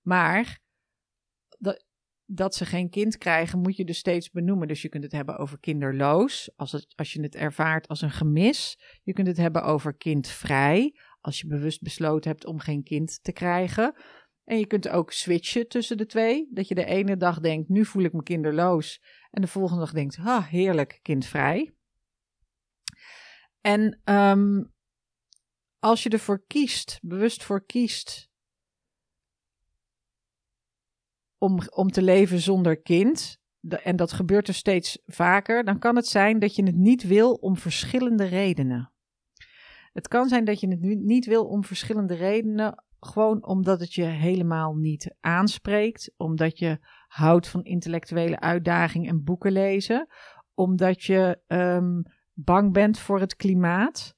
Maar 0.00 0.58
dat, 1.58 1.84
dat 2.24 2.54
ze 2.54 2.66
geen 2.66 2.90
kind 2.90 3.18
krijgen, 3.18 3.58
moet 3.58 3.76
je 3.76 3.84
dus 3.84 3.98
steeds 3.98 4.30
benoemen. 4.30 4.68
Dus 4.68 4.82
je 4.82 4.88
kunt 4.88 5.02
het 5.02 5.12
hebben 5.12 5.38
over 5.38 5.58
kinderloos, 5.60 6.50
als, 6.56 6.72
het, 6.72 6.92
als 6.94 7.12
je 7.12 7.22
het 7.22 7.34
ervaart 7.34 7.88
als 7.88 8.00
een 8.00 8.10
gemis. 8.10 8.78
Je 9.02 9.12
kunt 9.12 9.26
het 9.26 9.36
hebben 9.36 9.62
over 9.62 9.94
kindvrij, 9.94 10.96
als 11.20 11.40
je 11.40 11.46
bewust 11.46 11.82
besloten 11.82 12.30
hebt 12.30 12.46
om 12.46 12.58
geen 12.58 12.82
kind 12.82 13.22
te 13.22 13.32
krijgen. 13.32 13.94
En 14.44 14.58
je 14.58 14.66
kunt 14.66 14.88
ook 14.88 15.12
switchen 15.12 15.68
tussen 15.68 15.96
de 15.96 16.06
twee. 16.06 16.48
Dat 16.50 16.68
je 16.68 16.74
de 16.74 16.84
ene 16.84 17.16
dag 17.16 17.40
denkt, 17.40 17.68
nu 17.68 17.84
voel 17.84 18.02
ik 18.02 18.12
me 18.12 18.22
kinderloos. 18.22 19.02
En 19.30 19.42
de 19.42 19.48
volgende 19.48 19.80
dag 19.80 19.92
denkt, 19.92 20.18
ah, 20.18 20.46
heerlijk, 20.46 20.98
kindvrij. 21.02 21.74
En 23.60 24.00
um, 24.04 24.72
als 25.78 26.02
je 26.02 26.08
ervoor 26.08 26.44
kiest, 26.46 26.98
bewust 27.02 27.42
voor 27.42 27.64
kiest, 27.66 28.30
om, 31.38 31.60
om 31.68 31.90
te 31.90 32.02
leven 32.02 32.38
zonder 32.38 32.80
kind, 32.80 33.40
en 33.68 33.96
dat 33.96 34.12
gebeurt 34.12 34.48
er 34.48 34.54
steeds 34.54 34.98
vaker, 35.04 35.64
dan 35.64 35.78
kan 35.78 35.96
het 35.96 36.06
zijn 36.06 36.38
dat 36.38 36.56
je 36.56 36.64
het 36.64 36.76
niet 36.76 37.02
wil 37.02 37.32
om 37.32 37.56
verschillende 37.56 38.24
redenen. 38.24 38.92
Het 39.92 40.08
kan 40.08 40.28
zijn 40.28 40.44
dat 40.44 40.60
je 40.60 40.68
het 40.68 40.80
niet 40.80 41.26
wil 41.26 41.46
om 41.46 41.64
verschillende 41.64 42.14
redenen, 42.14 42.84
gewoon 43.06 43.44
omdat 43.44 43.80
het 43.80 43.94
je 43.94 44.04
helemaal 44.04 44.74
niet 44.74 45.14
aanspreekt, 45.20 46.12
omdat 46.16 46.58
je 46.58 46.78
houdt 47.06 47.48
van 47.48 47.64
intellectuele 47.64 48.40
uitdaging 48.40 49.08
en 49.08 49.24
boeken 49.24 49.52
lezen, 49.52 50.06
omdat 50.54 51.02
je 51.02 51.40
ehm, 51.46 52.02
bang 52.32 52.72
bent 52.72 52.98
voor 52.98 53.20
het 53.20 53.36
klimaat, 53.36 54.16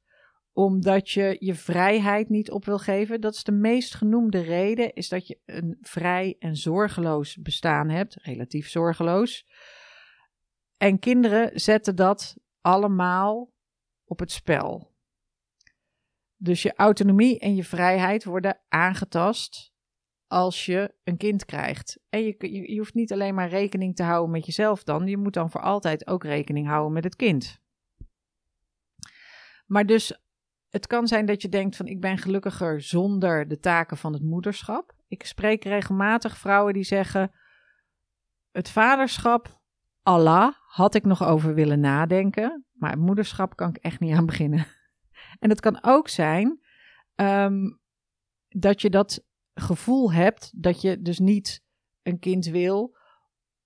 omdat 0.53 1.11
je 1.11 1.37
je 1.39 1.55
vrijheid 1.55 2.29
niet 2.29 2.51
op 2.51 2.65
wil 2.65 2.79
geven. 2.79 3.21
Dat 3.21 3.35
is 3.35 3.45
de 3.45 3.53
meest 3.53 3.95
genoemde 3.95 4.41
reden, 4.41 4.93
is 4.93 5.09
dat 5.09 5.27
je 5.27 5.39
een 5.45 5.79
vrij 5.81 6.37
en 6.39 6.57
zorgeloos 6.57 7.37
bestaan 7.37 7.89
hebt, 7.89 8.15
relatief 8.15 8.69
zorgeloos. 8.69 9.47
En 10.77 10.99
kinderen 10.99 11.61
zetten 11.61 11.97
dat 11.97 12.37
allemaal 12.61 13.53
op 14.05 14.19
het 14.19 14.31
spel. 14.31 14.94
Dus 16.45 16.63
je 16.63 16.75
autonomie 16.75 17.39
en 17.39 17.55
je 17.55 17.65
vrijheid 17.65 18.25
worden 18.25 18.61
aangetast 18.69 19.73
als 20.27 20.67
je 20.67 20.95
een 21.05 21.17
kind 21.17 21.45
krijgt. 21.45 22.01
En 22.09 22.25
je, 22.25 22.37
je, 22.73 22.79
hoeft 22.79 22.95
niet 22.95 23.13
alleen 23.13 23.35
maar 23.35 23.49
rekening 23.49 23.97
te 23.97 24.03
houden 24.03 24.31
met 24.31 24.47
jezelf 24.47 24.83
dan, 24.83 25.07
je 25.07 25.17
moet 25.17 25.35
dan 25.35 25.51
voor 25.51 25.61
altijd 25.61 26.07
ook 26.07 26.25
rekening 26.25 26.67
houden 26.67 26.93
met 26.93 27.05
het 27.05 27.17
kind. 27.17 27.59
Maar 29.67 29.87
dus 29.87 30.23
het 30.69 30.87
kan 30.87 31.07
zijn 31.07 31.27
dat 31.27 31.43
je 31.43 31.49
denkt 31.49 31.77
van 31.77 31.87
ik 31.87 32.01
ben 32.01 32.19
gelukkiger 32.19 32.81
zonder 32.81 33.49
de 33.49 33.59
taken 33.59 33.97
van 33.97 34.13
het 34.13 34.23
moederschap. 34.23 34.95
Ik 35.09 35.27
spreek 35.27 35.65
regelmatig 35.65 36.39
vrouwen 36.39 36.73
die 36.73 36.85
zeggen 36.85 37.33
het 38.51 38.71
vaderschap, 38.71 39.61
Allah, 40.03 40.53
had 40.67 40.95
ik 40.95 41.05
nog 41.05 41.25
over 41.25 41.55
willen 41.55 41.81
nadenken, 41.81 42.65
maar 42.73 42.91
het 42.91 43.01
moederschap 43.01 43.57
kan 43.57 43.69
ik 43.69 43.77
echt 43.77 44.01
niet 44.01 44.17
aan 44.17 44.27
beginnen. 44.27 44.67
En 45.39 45.51
het 45.51 45.61
kan 45.61 45.83
ook 45.83 46.09
zijn 46.09 46.61
ehm, 47.15 47.71
dat 48.49 48.81
je 48.81 48.91
dat 48.91 49.25
gevoel 49.55 50.13
hebt 50.13 50.63
dat 50.63 50.81
je 50.81 51.03
dus 51.03 51.19
niet 51.19 51.63
een 52.03 52.19
kind 52.19 52.47
wil, 52.47 52.97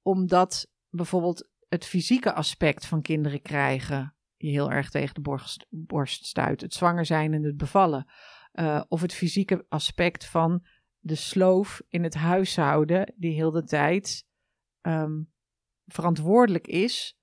omdat 0.03 0.71
bijvoorbeeld 0.89 1.49
het 1.69 1.85
fysieke 1.85 2.33
aspect 2.33 2.87
van 2.87 3.03
kinderen 3.03 3.43
krijgen 3.43 4.17
je 4.37 4.51
heel 4.51 4.71
erg 4.71 4.91
tegen 4.91 5.15
de 5.15 5.57
borst, 5.71 6.27
stuit. 6.27 6.61
Het 6.61 6.75
zwanger 6.75 7.07
zijn 7.07 7.35
en 7.35 7.43
het 7.43 7.57
bevallen. 7.57 8.07
Uh, 8.53 8.83
of 8.89 9.01
het 9.01 9.13
fysieke 9.13 9.65
aspect 9.69 10.27
van 10.27 10.67
de 10.99 11.15
sloof 11.15 11.83
in 11.89 12.03
het 12.03 12.15
huishouden, 12.15 13.15
die 13.17 13.33
heel 13.33 13.51
de 13.51 13.65
tijd 13.65 14.27
um, 14.83 15.33
verantwoordelijk 15.87 16.67
is 16.67 17.18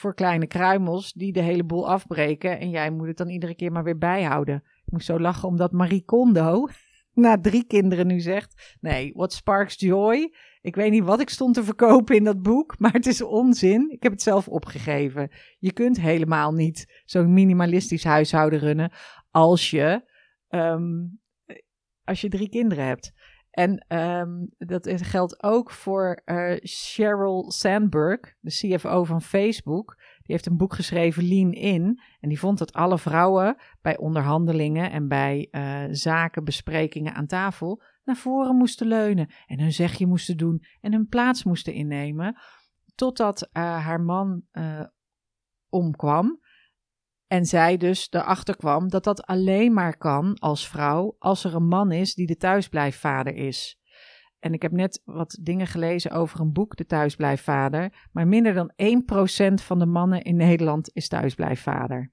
voor 0.00 0.14
kleine 0.14 0.46
kruimels 0.46 1.12
die 1.12 1.32
de 1.32 1.40
hele 1.40 1.64
boel 1.64 1.88
afbreken. 1.88 2.58
En 2.58 2.70
jij 2.70 2.90
moet 2.90 3.06
het 3.06 3.16
dan 3.16 3.28
iedere 3.28 3.54
keer 3.54 3.72
maar 3.72 3.84
weer 3.84 3.98
bijhouden. 3.98 4.54
Ik 4.84 4.92
moest 4.92 5.06
zo 5.06 5.20
lachen 5.20 5.48
omdat 5.48 5.72
Marie 5.72 6.04
Kondo 6.04 6.68
na 7.12 7.40
drie 7.40 7.64
kinderen 7.64 8.06
nu 8.06 8.20
zegt: 8.20 8.76
Nee, 8.80 9.12
what 9.14 9.32
sparks 9.32 9.80
joy? 9.80 10.34
Ik 10.60 10.74
weet 10.74 10.90
niet 10.90 11.04
wat 11.04 11.20
ik 11.20 11.28
stond 11.28 11.54
te 11.54 11.64
verkopen 11.64 12.16
in 12.16 12.24
dat 12.24 12.42
boek, 12.42 12.78
maar 12.78 12.92
het 12.92 13.06
is 13.06 13.22
onzin. 13.22 13.90
Ik 13.90 14.02
heb 14.02 14.12
het 14.12 14.22
zelf 14.22 14.48
opgegeven. 14.48 15.30
Je 15.58 15.72
kunt 15.72 16.00
helemaal 16.00 16.52
niet 16.52 17.02
zo'n 17.04 17.32
minimalistisch 17.32 18.04
huishouden 18.04 18.58
runnen 18.58 18.92
als 19.30 19.70
je, 19.70 20.02
um, 20.48 21.20
als 22.04 22.20
je 22.20 22.28
drie 22.28 22.48
kinderen 22.48 22.84
hebt. 22.84 23.12
En 23.50 23.84
um, 23.88 24.54
dat 24.58 24.90
geldt 24.94 25.42
ook 25.42 25.70
voor 25.70 26.22
uh, 26.24 26.56
Sheryl 26.64 27.50
Sandberg, 27.50 28.34
de 28.40 28.50
CFO 28.50 29.04
van 29.04 29.22
Facebook. 29.22 29.96
Die 29.96 30.34
heeft 30.34 30.46
een 30.46 30.56
boek 30.56 30.74
geschreven, 30.74 31.28
Lean 31.28 31.52
In. 31.52 32.00
En 32.20 32.28
die 32.28 32.38
vond 32.38 32.58
dat 32.58 32.72
alle 32.72 32.98
vrouwen 32.98 33.56
bij 33.82 33.98
onderhandelingen 33.98 34.90
en 34.90 35.08
bij 35.08 35.48
uh, 35.50 35.84
zakenbesprekingen 35.90 37.14
aan 37.14 37.26
tafel 37.26 37.82
naar 38.04 38.16
voren 38.16 38.56
moesten 38.56 38.86
leunen. 38.86 39.30
En 39.46 39.60
hun 39.60 39.72
zegje 39.72 40.06
moesten 40.06 40.36
doen 40.36 40.64
en 40.80 40.92
hun 40.92 41.08
plaats 41.08 41.44
moesten 41.44 41.72
innemen. 41.72 42.40
Totdat 42.94 43.42
uh, 43.42 43.62
haar 43.84 44.00
man 44.00 44.42
omkwam. 45.68 46.39
En 47.30 47.46
zij 47.46 47.76
dus 47.76 48.06
erachter 48.10 48.56
kwam 48.56 48.88
dat 48.88 49.04
dat 49.04 49.26
alleen 49.26 49.72
maar 49.72 49.96
kan 49.96 50.38
als 50.38 50.68
vrouw 50.68 51.16
als 51.18 51.44
er 51.44 51.54
een 51.54 51.66
man 51.66 51.92
is 51.92 52.14
die 52.14 52.26
de 52.26 52.36
thuisblijfvader 52.36 53.34
is. 53.34 53.78
En 54.38 54.52
ik 54.52 54.62
heb 54.62 54.72
net 54.72 55.02
wat 55.04 55.38
dingen 55.40 55.66
gelezen 55.66 56.10
over 56.10 56.40
een 56.40 56.52
boek, 56.52 56.76
De 56.76 56.86
Thuisblijfvader. 56.86 58.08
Maar 58.12 58.28
minder 58.28 58.54
dan 58.54 58.72
1% 58.72 59.54
van 59.54 59.78
de 59.78 59.86
mannen 59.86 60.22
in 60.22 60.36
Nederland 60.36 60.90
is 60.92 61.08
thuisblijfvader. 61.08 62.12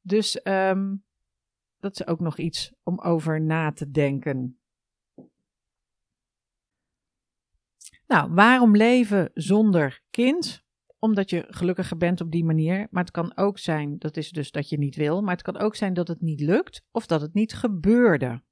Dus 0.00 0.40
um, 0.44 1.04
dat 1.78 2.00
is 2.00 2.06
ook 2.06 2.20
nog 2.20 2.38
iets 2.38 2.72
om 2.82 3.00
over 3.00 3.40
na 3.40 3.72
te 3.72 3.90
denken. 3.90 4.58
Nou, 8.06 8.32
waarom 8.32 8.76
leven 8.76 9.30
zonder 9.34 10.02
kind? 10.10 10.64
Omdat 11.00 11.30
je 11.30 11.44
gelukkiger 11.48 11.96
bent 11.96 12.20
op 12.20 12.30
die 12.30 12.44
manier. 12.44 12.88
Maar 12.90 13.02
het 13.02 13.12
kan 13.12 13.36
ook 13.36 13.58
zijn, 13.58 13.98
dat 13.98 14.16
is 14.16 14.30
dus 14.30 14.50
dat 14.50 14.68
je 14.68 14.78
niet 14.78 14.96
wil, 14.96 15.22
maar 15.22 15.32
het 15.32 15.42
kan 15.42 15.58
ook 15.58 15.76
zijn 15.76 15.94
dat 15.94 16.08
het 16.08 16.20
niet 16.20 16.40
lukt 16.40 16.84
of 16.90 17.06
dat 17.06 17.20
het 17.20 17.34
niet 17.34 17.54
gebeurde. 17.54 18.42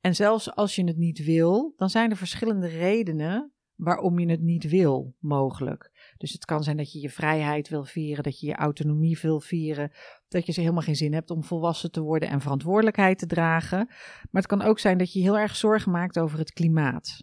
En 0.00 0.14
zelfs 0.14 0.54
als 0.54 0.74
je 0.74 0.84
het 0.84 0.96
niet 0.96 1.24
wil, 1.24 1.74
dan 1.76 1.90
zijn 1.90 2.10
er 2.10 2.16
verschillende 2.16 2.66
redenen 2.66 3.52
waarom 3.74 4.18
je 4.18 4.30
het 4.30 4.40
niet 4.40 4.68
wil, 4.68 5.16
mogelijk. 5.18 6.12
Dus 6.16 6.32
het 6.32 6.44
kan 6.44 6.62
zijn 6.62 6.76
dat 6.76 6.92
je 6.92 7.00
je 7.00 7.10
vrijheid 7.10 7.68
wil 7.68 7.84
vieren, 7.84 8.22
dat 8.22 8.40
je 8.40 8.46
je 8.46 8.54
autonomie 8.54 9.18
wil 9.22 9.40
vieren, 9.40 9.92
dat 10.28 10.46
je 10.46 10.52
ze 10.52 10.60
helemaal 10.60 10.82
geen 10.82 10.96
zin 10.96 11.12
hebt 11.12 11.30
om 11.30 11.44
volwassen 11.44 11.90
te 11.90 12.00
worden 12.00 12.28
en 12.28 12.40
verantwoordelijkheid 12.40 13.18
te 13.18 13.26
dragen. 13.26 13.86
Maar 14.30 14.42
het 14.42 14.46
kan 14.46 14.62
ook 14.62 14.78
zijn 14.78 14.98
dat 14.98 15.12
je 15.12 15.20
heel 15.20 15.38
erg 15.38 15.56
zorgen 15.56 15.92
maakt 15.92 16.18
over 16.18 16.38
het 16.38 16.52
klimaat. 16.52 17.22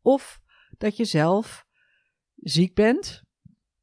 Of 0.00 0.40
dat 0.78 0.96
je 0.96 1.04
zelf 1.04 1.66
ziek 2.34 2.74
bent, 2.74 3.23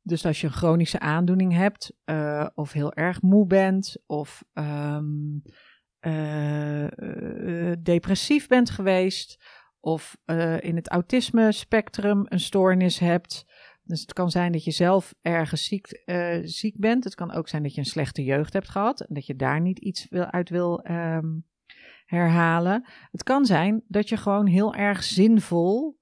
dus 0.01 0.25
als 0.25 0.41
je 0.41 0.47
een 0.47 0.53
chronische 0.53 0.99
aandoening 0.99 1.53
hebt, 1.53 1.93
uh, 2.05 2.47
of 2.53 2.71
heel 2.71 2.93
erg 2.93 3.21
moe 3.21 3.47
bent, 3.47 3.97
of 4.05 4.43
um, 4.53 5.41
uh, 6.01 6.83
uh, 6.83 7.73
depressief 7.79 8.47
bent 8.47 8.69
geweest, 8.69 9.43
of 9.79 10.17
in 10.59 10.75
het 10.75 10.89
autisme 10.89 11.51
spectrum 11.51 12.25
een 12.25 12.39
stoornis 12.39 12.99
hebt. 12.99 13.45
Dus 13.83 14.01
het 14.01 14.13
kan 14.13 14.31
zijn 14.31 14.51
dat 14.51 14.63
je 14.63 14.71
zelf 14.71 15.13
ergens 15.21 15.63
ziek, 15.63 16.03
ziek 16.43 16.79
bent. 16.79 17.03
Het 17.03 17.15
kan 17.15 17.31
ook 17.31 17.47
zijn 17.47 17.63
dat 17.63 17.73
je 17.73 17.79
een 17.79 17.85
slechte 17.85 18.23
jeugd 18.23 18.53
hebt 18.53 18.69
gehad 18.69 19.01
en 19.01 19.13
dat 19.13 19.25
je 19.25 19.35
daar 19.35 19.61
niet 19.61 19.79
iets 19.79 20.07
wil, 20.09 20.25
uit 20.25 20.49
wil 20.49 20.85
um, 20.91 21.45
herhalen. 22.05 22.87
Het 23.11 23.23
kan 23.23 23.45
zijn 23.45 23.83
dat 23.87 24.09
je 24.09 24.17
gewoon 24.17 24.45
heel 24.45 24.73
erg 24.73 25.03
zinvol 25.03 25.99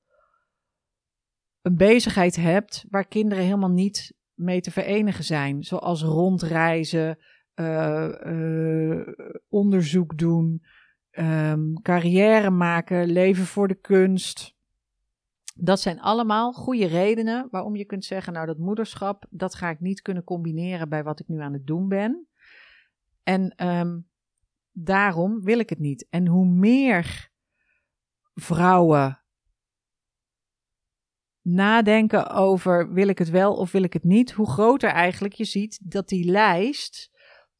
een 1.61 1.75
bezigheid 1.75 2.35
hebt 2.35 2.85
waar 2.89 3.07
kinderen 3.07 3.43
helemaal 3.43 3.69
niet 3.69 4.13
mee 4.33 4.61
te 4.61 4.71
verenigen 4.71 5.23
zijn. 5.23 5.63
Zoals 5.63 6.01
rondreizen, 6.01 7.17
uh, 7.55 8.09
uh, 8.25 9.07
onderzoek 9.49 10.17
doen, 10.17 10.63
um, 11.11 11.81
carrière 11.81 12.49
maken, 12.49 13.07
leven 13.07 13.45
voor 13.45 13.67
de 13.67 13.79
kunst. 13.81 14.57
Dat 15.55 15.79
zijn 15.79 15.99
allemaal 15.99 16.53
goede 16.53 16.85
redenen 16.85 17.47
waarom 17.51 17.75
je 17.75 17.85
kunt 17.85 18.05
zeggen: 18.05 18.33
Nou, 18.33 18.45
dat 18.45 18.57
moederschap, 18.57 19.25
dat 19.29 19.55
ga 19.55 19.69
ik 19.69 19.79
niet 19.79 20.01
kunnen 20.01 20.23
combineren 20.23 20.89
bij 20.89 21.03
wat 21.03 21.19
ik 21.19 21.27
nu 21.27 21.41
aan 21.41 21.53
het 21.53 21.67
doen 21.67 21.87
ben. 21.87 22.27
En 23.23 23.67
um, 23.67 24.07
daarom 24.71 25.43
wil 25.43 25.59
ik 25.59 25.69
het 25.69 25.79
niet. 25.79 26.07
En 26.09 26.27
hoe 26.27 26.45
meer 26.45 27.29
vrouwen 28.33 29.18
nadenken 31.53 32.29
over 32.29 32.93
wil 32.93 33.07
ik 33.07 33.17
het 33.17 33.29
wel 33.29 33.55
of 33.55 33.71
wil 33.71 33.83
ik 33.83 33.93
het 33.93 34.03
niet, 34.03 34.31
hoe 34.31 34.49
groter 34.49 34.89
eigenlijk 34.89 35.33
je 35.33 35.45
ziet 35.45 35.79
dat 35.83 36.07
die 36.07 36.31
lijst, 36.31 37.11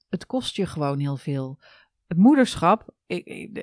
het 0.10 0.26
kost 0.26 0.56
je 0.56 0.66
gewoon 0.66 1.00
heel 1.00 1.18
veel. 1.18 1.60
Het 2.08 2.18
moederschap, 2.18 2.94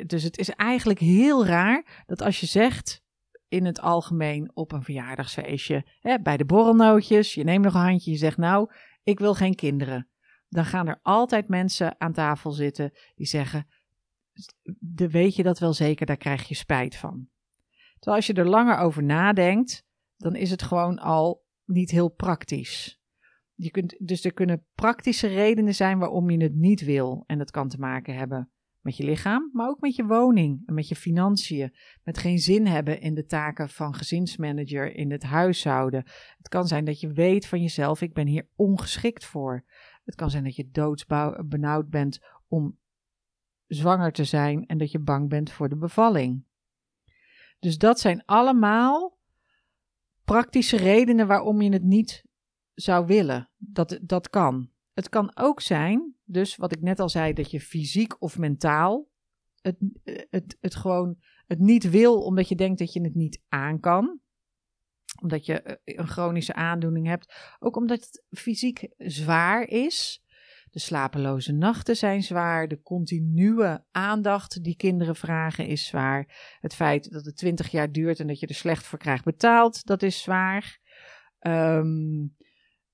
dus 0.07 0.23
het 0.23 0.39
is 0.39 0.51
eigenlijk 0.51 0.99
heel 0.99 1.47
raar 1.47 2.05
dat 2.07 2.23
als 2.23 2.41
je 2.41 2.47
zegt 2.47 3.03
in 3.49 3.65
het 3.65 3.81
algemeen 3.81 4.51
op 4.55 4.73
een 4.73 4.83
verjaardagsfeestje, 4.83 5.87
hè, 6.01 6.21
bij 6.21 6.37
de 6.37 6.45
borrelnootjes, 6.45 7.35
je 7.35 7.45
neemt 7.45 7.65
nog 7.65 7.75
een 7.75 7.81
handje, 7.81 8.11
je 8.11 8.17
zegt 8.17 8.37
nou, 8.37 8.71
ik 9.03 9.19
wil 9.19 9.35
geen 9.35 9.55
kinderen. 9.55 10.09
Dan 10.49 10.65
gaan 10.65 10.89
er 10.89 10.99
altijd 11.03 11.49
mensen 11.49 12.01
aan 12.01 12.13
tafel 12.13 12.51
zitten 12.51 12.93
die 13.15 13.27
zeggen, 13.27 13.67
de 14.79 15.11
weet 15.11 15.37
je 15.37 15.43
dat 15.43 15.59
wel 15.59 15.73
zeker, 15.73 16.07
daar 16.07 16.17
krijg 16.17 16.49
je 16.49 16.55
spijt 16.55 16.97
van. 16.97 17.29
Terwijl 17.95 18.17
als 18.17 18.27
je 18.27 18.33
er 18.33 18.49
langer 18.49 18.79
over 18.79 19.03
nadenkt, 19.03 19.86
dan 20.17 20.35
is 20.35 20.51
het 20.51 20.63
gewoon 20.63 20.99
al 20.99 21.45
niet 21.65 21.91
heel 21.91 22.09
praktisch. 22.09 23.01
Je 23.55 23.71
kunt, 23.71 23.97
dus 23.99 24.25
er 24.25 24.33
kunnen 24.33 24.67
praktische 24.75 25.27
redenen 25.27 25.75
zijn 25.75 25.99
waarom 25.99 26.31
je 26.31 26.43
het 26.43 26.55
niet 26.55 26.85
wil. 26.85 27.25
En 27.27 27.39
dat 27.39 27.51
kan 27.51 27.69
te 27.69 27.79
maken 27.79 28.15
hebben 28.15 28.51
met 28.87 28.97
je 28.97 29.05
lichaam, 29.05 29.51
maar 29.53 29.69
ook 29.69 29.81
met 29.81 29.97
je 29.97 30.05
woning 30.05 30.63
en 30.67 30.75
met 30.75 30.89
je 30.89 30.97
financiën. 30.97 31.75
Met 32.03 32.19
geen 32.19 32.39
zin 32.39 32.67
hebben 32.67 33.01
in 33.01 33.15
de 33.15 33.25
taken 33.25 33.69
van 33.69 33.95
gezinsmanager 33.95 34.95
in 34.95 35.11
het 35.11 35.23
huishouden. 35.23 36.05
Het 36.37 36.49
kan 36.49 36.67
zijn 36.67 36.85
dat 36.85 37.01
je 37.01 37.13
weet 37.13 37.47
van 37.47 37.61
jezelf, 37.61 38.01
ik 38.01 38.15
ben 38.15 38.27
hier 38.27 38.49
ongeschikt 38.55 39.25
voor. 39.25 39.65
Het 40.05 40.15
kan 40.15 40.31
zijn 40.31 40.45
dat 40.45 40.57
je 40.57 40.71
doodsbenauwd 40.71 41.89
bent 41.89 42.21
om 42.49 42.79
zwanger 43.67 44.13
te 44.13 44.25
zijn 44.25 44.67
en 44.67 44.79
dat 44.79 44.91
je 44.91 44.99
bang 44.99 45.29
bent 45.29 45.51
voor 45.51 45.69
de 45.69 45.77
bevalling. 45.77 46.45
Dus 47.59 47.79
dat 47.79 48.01
zijn 48.01 48.25
allemaal 48.25 49.16
praktische 50.27 50.77
redenen 50.77 51.27
waarom 51.27 51.63
je 51.63 51.73
het 51.73 51.83
niet 51.83 52.25
zou 52.75 53.07
willen. 53.07 53.51
Dat, 53.57 53.99
dat 54.03 54.31
kan. 54.31 54.71
Het 54.93 55.09
kan 55.09 55.37
ook 55.37 55.61
zijn, 55.61 56.15
dus 56.25 56.57
wat 56.57 56.73
ik 56.73 56.81
net 56.81 57.01
al 57.01 57.09
zei, 57.09 57.33
dat 57.33 57.51
je 57.51 57.61
fysiek 57.61 58.23
of 58.23 58.39
mentaal 58.39 59.09
het, 59.61 59.77
het, 60.31 60.57
het 60.61 60.75
gewoon 60.75 61.17
het 61.47 61.59
niet 61.59 61.91
wil 61.91 62.23
omdat 62.23 62.49
je 62.49 62.55
denkt 62.55 62.79
dat 62.79 62.93
je 62.93 63.01
het 63.01 63.15
niet 63.15 63.43
aan 63.49 63.81
kan. 63.81 64.21
Omdat 65.23 65.47
je 65.47 65.63
eh, 65.63 65.99
een 65.99 66.07
chronische 66.07 66.55
aandoening 66.55 67.07
hebt. 67.07 67.57
Ook 67.59 67.77
omdat 67.77 68.01
het 68.01 68.25
fysiek 68.31 68.89
zwaar 68.97 69.69
is. 69.69 70.23
De 70.77 70.83
slapeloze 70.83 71.53
nachten 71.53 71.97
zijn 71.97 72.23
zwaar. 72.23 72.69
De 72.69 72.83
continue 72.83 73.85
aandacht 73.91 74.63
die 74.63 74.77
kinderen 74.77 75.17
vragen 75.17 75.67
is 75.67 75.87
zwaar. 75.87 76.57
Het 76.61 76.75
feit 76.75 77.13
dat 77.13 77.25
het 77.25 77.37
twintig 77.37 77.71
jaar 77.71 77.93
duurt 77.93 78.21
en 78.21 78.27
dat 78.27 78.41
je 78.41 78.47
er 78.47 78.55
slecht 78.55 78.87
voor 78.87 78.99
krijgt 78.99 79.25
betaald, 79.25 79.87
dat 79.87 80.03
is 80.03 80.23
zwaar. 80.23 80.79
Um, 81.41 82.37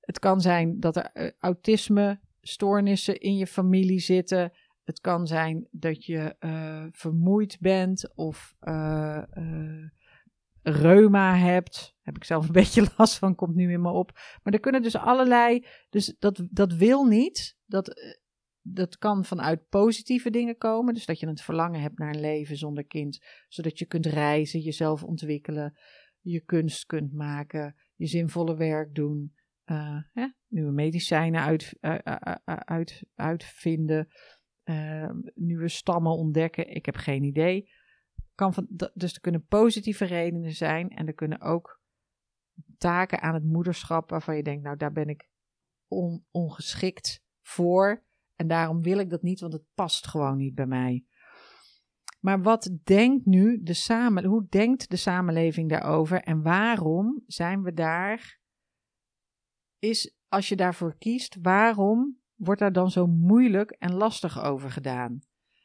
het 0.00 0.18
kan 0.18 0.40
zijn 0.40 0.80
dat 0.80 0.96
er 0.96 1.10
uh, 1.14 1.30
autisme, 1.38 2.20
stoornissen 2.40 3.20
in 3.20 3.36
je 3.36 3.46
familie 3.46 4.00
zitten. 4.00 4.52
Het 4.84 5.00
kan 5.00 5.26
zijn 5.26 5.68
dat 5.70 6.04
je 6.04 6.36
uh, 6.40 6.84
vermoeid 6.90 7.56
bent 7.60 8.14
of 8.14 8.54
uh, 8.60 9.22
reuma 10.62 11.36
hebt. 11.36 11.96
Heb 12.00 12.16
ik 12.16 12.24
zelf 12.24 12.46
een 12.46 12.52
beetje 12.62 12.90
last 12.96 13.18
van, 13.18 13.34
komt 13.34 13.54
nu 13.54 13.72
in 13.72 13.82
me 13.82 13.90
op. 13.90 14.12
Maar 14.42 14.52
er 14.52 14.60
kunnen 14.60 14.82
dus 14.82 14.96
allerlei. 14.96 15.66
Dus 15.90 16.14
dat, 16.18 16.42
dat 16.50 16.74
wil 16.74 17.04
niet. 17.04 17.56
Dat, 17.64 18.16
dat 18.60 18.98
kan 18.98 19.24
vanuit 19.24 19.68
positieve 19.68 20.30
dingen 20.30 20.58
komen. 20.58 20.94
Dus 20.94 21.06
dat 21.06 21.20
je 21.20 21.28
het 21.28 21.42
verlangen 21.42 21.80
hebt 21.80 21.98
naar 21.98 22.14
een 22.14 22.20
leven 22.20 22.56
zonder 22.56 22.86
kind. 22.86 23.24
Zodat 23.48 23.78
je 23.78 23.86
kunt 23.86 24.06
reizen, 24.06 24.60
jezelf 24.60 25.02
ontwikkelen, 25.02 25.78
je 26.20 26.40
kunst 26.40 26.86
kunt 26.86 27.12
maken, 27.12 27.74
je 27.94 28.06
zinvolle 28.06 28.56
werk 28.56 28.94
doen 28.94 29.32
uh, 29.66 30.24
nieuwe 30.48 30.72
medicijnen 30.72 31.40
uit, 31.40 31.76
uh, 31.80 31.94
uit, 32.44 33.02
uitvinden, 33.14 34.08
nieuwe 35.34 35.68
stammen 35.68 36.12
ontdekken. 36.12 36.68
Ik 36.68 36.86
heb 36.86 36.96
geen 36.96 37.22
idee. 37.22 37.70
Kan 38.34 38.54
van, 38.54 38.66
dus 38.94 39.14
er 39.14 39.20
kunnen 39.20 39.46
positieve 39.46 40.04
redenen 40.04 40.52
zijn 40.52 40.90
en 40.90 41.06
er 41.06 41.14
kunnen 41.14 41.40
ook 41.40 41.80
taken 42.78 43.20
aan 43.20 43.34
het 43.34 43.44
moederschap 43.44 44.10
waarvan 44.10 44.36
je 44.36 44.42
denkt, 44.42 44.62
nou 44.62 44.76
daar 44.76 44.92
ben 44.92 45.08
ik 45.08 45.28
on, 45.88 46.24
ongeschikt 46.30 47.24
voor 47.40 48.04
en 48.34 48.46
daarom 48.46 48.82
wil 48.82 48.98
ik 48.98 49.10
dat 49.10 49.22
niet, 49.22 49.40
want 49.40 49.52
het 49.52 49.64
past 49.74 50.06
gewoon 50.06 50.36
niet 50.36 50.54
bij 50.54 50.66
mij. 50.66 51.04
Maar 52.20 52.42
wat 52.42 52.78
denkt 52.84 53.26
nu 53.26 53.62
de 53.62 53.74
samen, 53.74 54.24
hoe 54.24 54.46
denkt 54.48 54.90
de 54.90 54.96
samenleving 54.96 55.68
daarover 55.68 56.22
en 56.22 56.42
waarom 56.42 57.22
zijn 57.26 57.62
we 57.62 57.72
daar 57.72 58.40
is 59.78 60.16
als 60.28 60.48
je 60.48 60.56
daarvoor 60.56 60.96
kiest, 60.98 61.38
waarom 61.42 62.20
wordt 62.34 62.60
daar 62.60 62.72
dan 62.72 62.90
zo 62.90 63.06
moeilijk 63.06 63.70
en 63.70 63.94
lastig 63.94 64.42
over 64.42 64.70
gedaan? 64.70 65.20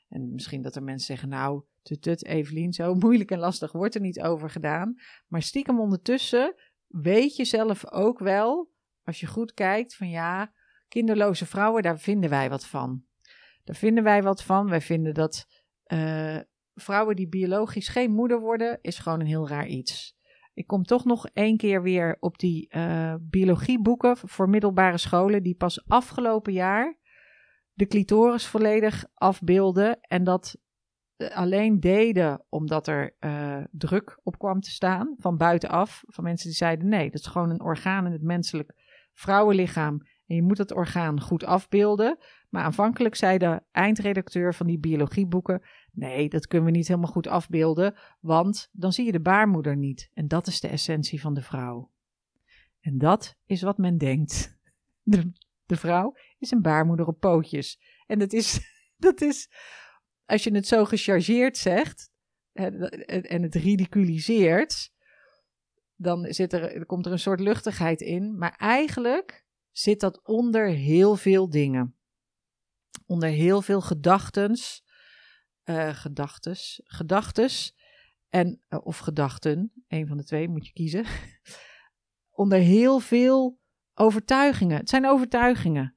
En 0.09 0.31
misschien 0.33 0.61
dat 0.61 0.75
er 0.75 0.83
mensen 0.83 1.05
zeggen, 1.05 1.29
nou, 1.29 1.63
tut, 1.81 2.25
Evelien, 2.25 2.73
zo 2.73 2.93
moeilijk 3.03 3.31
en 3.31 3.39
lastig 3.39 3.71
wordt 3.71 3.95
er 3.95 4.01
niet 4.01 4.21
over 4.21 4.49
gedaan. 4.49 4.95
Maar 5.27 5.41
stiekem 5.41 5.79
ondertussen 5.79 6.55
weet 6.87 7.35
je 7.35 7.45
zelf 7.45 7.91
ook 7.91 8.19
wel, 8.19 8.69
als 9.03 9.19
je 9.19 9.27
goed 9.27 9.53
kijkt, 9.53 9.95
van 9.95 10.09
ja, 10.09 10.53
kinderloze 10.87 11.45
vrouwen, 11.45 11.83
daar 11.83 11.99
vinden 11.99 12.29
wij 12.29 12.49
wat 12.49 12.65
van. 12.65 13.03
Daar 13.63 13.75
vinden 13.75 14.03
wij 14.03 14.23
wat 14.23 14.43
van. 14.43 14.69
Wij 14.69 14.81
vinden 14.81 15.13
dat 15.13 15.45
uh, 15.87 16.39
vrouwen 16.73 17.15
die 17.15 17.27
biologisch 17.27 17.87
geen 17.87 18.11
moeder 18.11 18.39
worden, 18.39 18.79
is 18.81 18.99
gewoon 18.99 19.19
een 19.19 19.25
heel 19.25 19.47
raar 19.47 19.67
iets. 19.67 20.15
Ik 20.53 20.67
kom 20.67 20.83
toch 20.83 21.05
nog 21.05 21.27
één 21.33 21.57
keer 21.57 21.81
weer 21.81 22.17
op 22.19 22.37
die 22.37 22.75
uh, 22.75 23.15
biologieboeken 23.19 24.17
voor 24.17 24.49
middelbare 24.49 24.97
scholen, 24.97 25.43
die 25.43 25.55
pas 25.55 25.87
afgelopen 25.87 26.53
jaar 26.53 26.97
de 27.77 27.87
clitoris 27.87 28.47
volledig 28.47 29.05
afbeelden. 29.13 29.99
En 30.01 30.23
dat 30.23 30.57
eh, 31.15 31.35
alleen 31.35 31.79
deden 31.79 32.45
omdat 32.49 32.87
er 32.87 33.15
uh, 33.19 33.63
druk 33.71 34.19
op 34.23 34.37
kwam 34.37 34.59
te 34.59 34.69
staan 34.69 35.15
van 35.17 35.37
buitenaf. 35.37 36.03
Van 36.07 36.23
mensen 36.23 36.47
die 36.47 36.57
zeiden: 36.57 36.87
nee, 36.87 37.11
dat 37.11 37.19
is 37.19 37.27
gewoon 37.27 37.49
een 37.49 37.61
orgaan 37.61 38.05
in 38.05 38.11
het 38.11 38.21
menselijk 38.21 38.73
vrouwenlichaam. 39.13 40.01
En 40.25 40.35
je 40.35 40.43
moet 40.43 40.57
dat 40.57 40.73
orgaan 40.73 41.21
goed 41.21 41.43
afbeelden. 41.43 42.17
Maar 42.49 42.63
aanvankelijk 42.63 43.15
zei 43.15 43.37
de 43.37 43.61
eindredacteur 43.71 44.53
van 44.53 44.67
die 44.67 44.79
biologieboeken: 44.79 45.61
nee, 45.91 46.29
dat 46.29 46.47
kunnen 46.47 46.71
we 46.71 46.77
niet 46.77 46.87
helemaal 46.87 47.11
goed 47.11 47.27
afbeelden, 47.27 47.95
want 48.19 48.69
dan 48.71 48.93
zie 48.93 49.05
je 49.05 49.11
de 49.11 49.21
baarmoeder 49.21 49.77
niet. 49.77 50.09
En 50.13 50.27
dat 50.27 50.47
is 50.47 50.59
de 50.59 50.67
essentie 50.67 51.21
van 51.21 51.33
de 51.33 51.41
vrouw. 51.41 51.91
En 52.79 52.97
dat 52.97 53.37
is 53.45 53.61
wat 53.61 53.77
men 53.77 53.97
denkt. 53.97 54.55
De, 55.09 55.31
de 55.65 55.75
vrouw 55.75 56.15
is 56.39 56.51
een 56.51 56.61
baarmoeder 56.61 57.07
op 57.07 57.19
pootjes. 57.19 57.79
En 58.05 58.19
dat 58.19 58.33
is, 58.33 58.59
dat 59.07 59.21
is, 59.21 59.49
als 60.25 60.43
je 60.43 60.55
het 60.55 60.67
zo 60.67 60.85
gechargeerd 60.85 61.57
zegt 61.57 62.11
en 62.51 63.41
het 63.43 63.55
ridiculiseert, 63.55 64.91
dan 65.95 66.25
zit 66.33 66.53
er, 66.53 66.85
komt 66.85 67.05
er 67.05 67.11
een 67.11 67.19
soort 67.19 67.39
luchtigheid 67.39 68.01
in. 68.01 68.37
Maar 68.37 68.55
eigenlijk 68.57 69.45
zit 69.71 69.99
dat 69.99 70.23
onder 70.23 70.67
heel 70.67 71.15
veel 71.15 71.49
dingen 71.49 71.97
onder 73.07 73.29
heel 73.29 73.61
veel 73.61 73.81
gedachtens, 73.81 74.83
uh, 75.65 75.93
gedachtes, 75.93 76.81
gedachtes 76.83 77.75
en, 78.29 78.61
uh, 78.69 78.79
of 78.85 78.97
gedachten, 78.97 79.71
een 79.87 80.07
van 80.07 80.17
de 80.17 80.23
twee 80.23 80.47
moet 80.47 80.67
je 80.67 80.73
kiezen, 80.73 81.05
onder 82.41 82.59
heel 82.59 82.99
veel 82.99 83.59
overtuigingen. 83.93 84.77
Het 84.77 84.89
zijn 84.89 85.07
overtuigingen, 85.07 85.96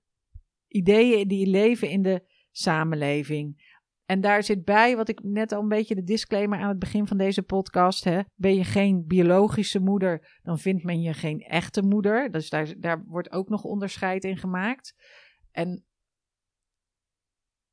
ideeën 0.71 1.29
die 1.29 1.47
leven 1.47 1.89
in 1.89 2.03
de 2.03 2.23
samenleving. 2.51 3.69
En 4.05 4.21
daar 4.21 4.43
zit 4.43 4.65
bij, 4.65 4.97
wat 4.97 5.09
ik 5.09 5.23
net 5.23 5.53
al 5.53 5.63
een 5.63 5.69
beetje 5.69 5.95
de 5.95 6.05
disclaimer 6.05 6.59
aan 6.59 6.69
het 6.69 6.79
begin 6.79 7.07
van 7.07 7.17
deze 7.17 7.43
podcast. 7.43 8.05
Hè, 8.05 8.21
ben 8.35 8.55
je 8.55 8.65
geen 8.65 9.07
biologische 9.07 9.81
moeder, 9.81 10.39
dan 10.43 10.59
vindt 10.59 10.85
men 10.85 11.01
je 11.01 11.15
geen 11.15 11.41
echte 11.41 11.83
moeder. 11.83 12.31
Dus 12.31 12.49
daar, 12.49 12.75
daar 12.79 13.05
wordt 13.07 13.33
ook 13.33 13.49
nog 13.49 13.65
onderscheid 13.65 14.25
in 14.25 14.37
gemaakt. 14.37 14.95
En 15.51 15.85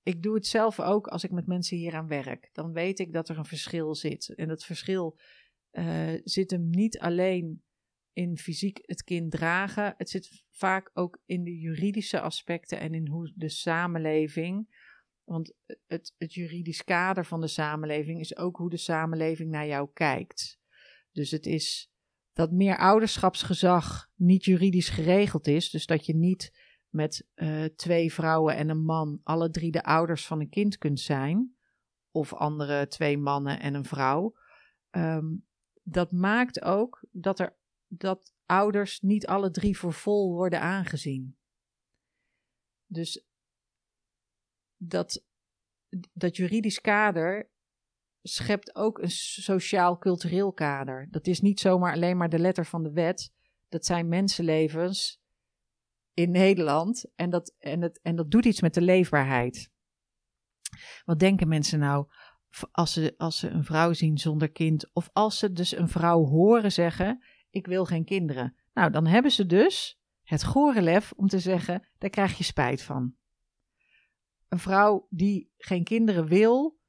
ik 0.03 0.23
doe 0.23 0.35
het 0.35 0.47
zelf 0.47 0.79
ook 0.79 1.07
als 1.07 1.23
ik 1.23 1.31
met 1.31 1.47
mensen 1.47 1.77
hier 1.77 1.95
aan 1.95 2.07
werk. 2.07 2.49
Dan 2.53 2.73
weet 2.73 2.99
ik 2.99 3.13
dat 3.13 3.29
er 3.29 3.37
een 3.37 3.45
verschil 3.45 3.95
zit. 3.95 4.35
En 4.35 4.47
dat 4.47 4.65
verschil 4.65 5.19
uh, 5.71 6.13
zit 6.23 6.51
hem 6.51 6.69
niet 6.69 6.99
alleen 6.99 7.63
in 8.17 8.37
fysiek 8.37 8.79
het 8.81 9.03
kind 9.03 9.31
dragen. 9.31 9.93
Het 9.97 10.09
zit 10.09 10.43
vaak 10.51 10.91
ook 10.93 11.19
in 11.25 11.43
de 11.43 11.57
juridische 11.57 12.19
aspecten 12.21 12.79
en 12.79 12.93
in 12.93 13.07
hoe 13.07 13.31
de 13.35 13.49
samenleving. 13.49 14.85
Want 15.23 15.53
het, 15.87 16.13
het 16.17 16.33
juridisch 16.33 16.83
kader 16.83 17.25
van 17.25 17.41
de 17.41 17.47
samenleving 17.47 18.19
is 18.19 18.37
ook 18.37 18.57
hoe 18.57 18.69
de 18.69 18.77
samenleving 18.77 19.51
naar 19.51 19.67
jou 19.67 19.89
kijkt. 19.93 20.59
Dus 21.11 21.31
het 21.31 21.45
is 21.45 21.91
dat 22.33 22.51
meer 22.51 22.77
ouderschapsgezag 22.77 24.09
niet 24.15 24.45
juridisch 24.45 24.89
geregeld 24.89 25.47
is. 25.47 25.69
Dus 25.69 25.85
dat 25.85 26.05
je 26.05 26.15
niet 26.15 26.57
met 26.89 27.27
uh, 27.35 27.65
twee 27.65 28.13
vrouwen 28.13 28.55
en 28.55 28.69
een 28.69 28.83
man 28.83 29.19
alle 29.23 29.49
drie 29.49 29.71
de 29.71 29.83
ouders 29.83 30.25
van 30.25 30.39
een 30.39 30.49
kind 30.49 30.77
kunt 30.77 30.99
zijn, 30.99 31.55
of 32.11 32.33
andere 32.33 32.87
twee 32.87 33.17
mannen 33.17 33.59
en 33.59 33.73
een 33.73 33.85
vrouw, 33.85 34.35
um, 34.91 35.45
dat 35.83 36.11
maakt 36.11 36.61
ook 36.61 37.05
dat, 37.11 37.39
er, 37.39 37.57
dat 37.87 38.33
ouders 38.45 38.99
niet 38.99 39.27
alle 39.27 39.51
drie 39.51 39.77
voor 39.77 39.93
vol 39.93 40.33
worden 40.33 40.61
aangezien. 40.61 41.37
Dus 42.85 43.25
dat, 44.77 45.25
dat 46.13 46.35
juridisch 46.35 46.81
kader 46.81 47.49
schept 48.21 48.75
ook 48.75 48.99
een 48.99 49.11
sociaal-cultureel 49.11 50.53
kader. 50.53 51.07
Dat 51.09 51.27
is 51.27 51.41
niet 51.41 51.59
zomaar 51.59 51.93
alleen 51.93 52.17
maar 52.17 52.29
de 52.29 52.39
letter 52.39 52.65
van 52.65 52.83
de 52.83 52.91
wet. 52.91 53.31
Dat 53.67 53.85
zijn 53.85 54.07
mensenlevens 54.07 55.21
in 56.13 56.31
Nederland. 56.31 57.05
En 57.15 57.29
dat, 57.29 57.55
en, 57.57 57.81
het, 57.81 57.99
en 58.01 58.15
dat 58.15 58.31
doet 58.31 58.45
iets 58.45 58.61
met 58.61 58.73
de 58.73 58.81
leefbaarheid. 58.81 59.71
Wat 61.05 61.19
denken 61.19 61.47
mensen 61.47 61.79
nou 61.79 62.07
als 62.71 62.93
ze, 62.93 63.13
als 63.17 63.39
ze 63.39 63.49
een 63.49 63.63
vrouw 63.63 63.93
zien 63.93 64.17
zonder 64.17 64.51
kind? 64.51 64.93
Of 64.93 65.09
als 65.13 65.37
ze 65.37 65.51
dus 65.51 65.75
een 65.75 65.89
vrouw 65.89 66.23
horen 66.23 66.71
zeggen: 66.71 67.23
Ik 67.57 67.67
wil 67.67 67.85
geen 67.85 68.05
kinderen. 68.05 68.55
Nou, 68.73 68.91
dan 68.91 69.05
hebben 69.05 69.31
ze 69.31 69.45
dus 69.45 69.99
het 70.23 70.43
gore 70.43 70.81
lef 70.81 71.13
om 71.15 71.27
te 71.27 71.39
zeggen: 71.39 71.87
Daar 71.97 72.09
krijg 72.09 72.37
je 72.37 72.43
spijt 72.43 72.81
van. 72.81 73.15
Een 74.47 74.59
vrouw 74.59 75.07
die 75.09 75.51
geen 75.57 75.83
kinderen 75.83 76.27
wil, 76.27 76.79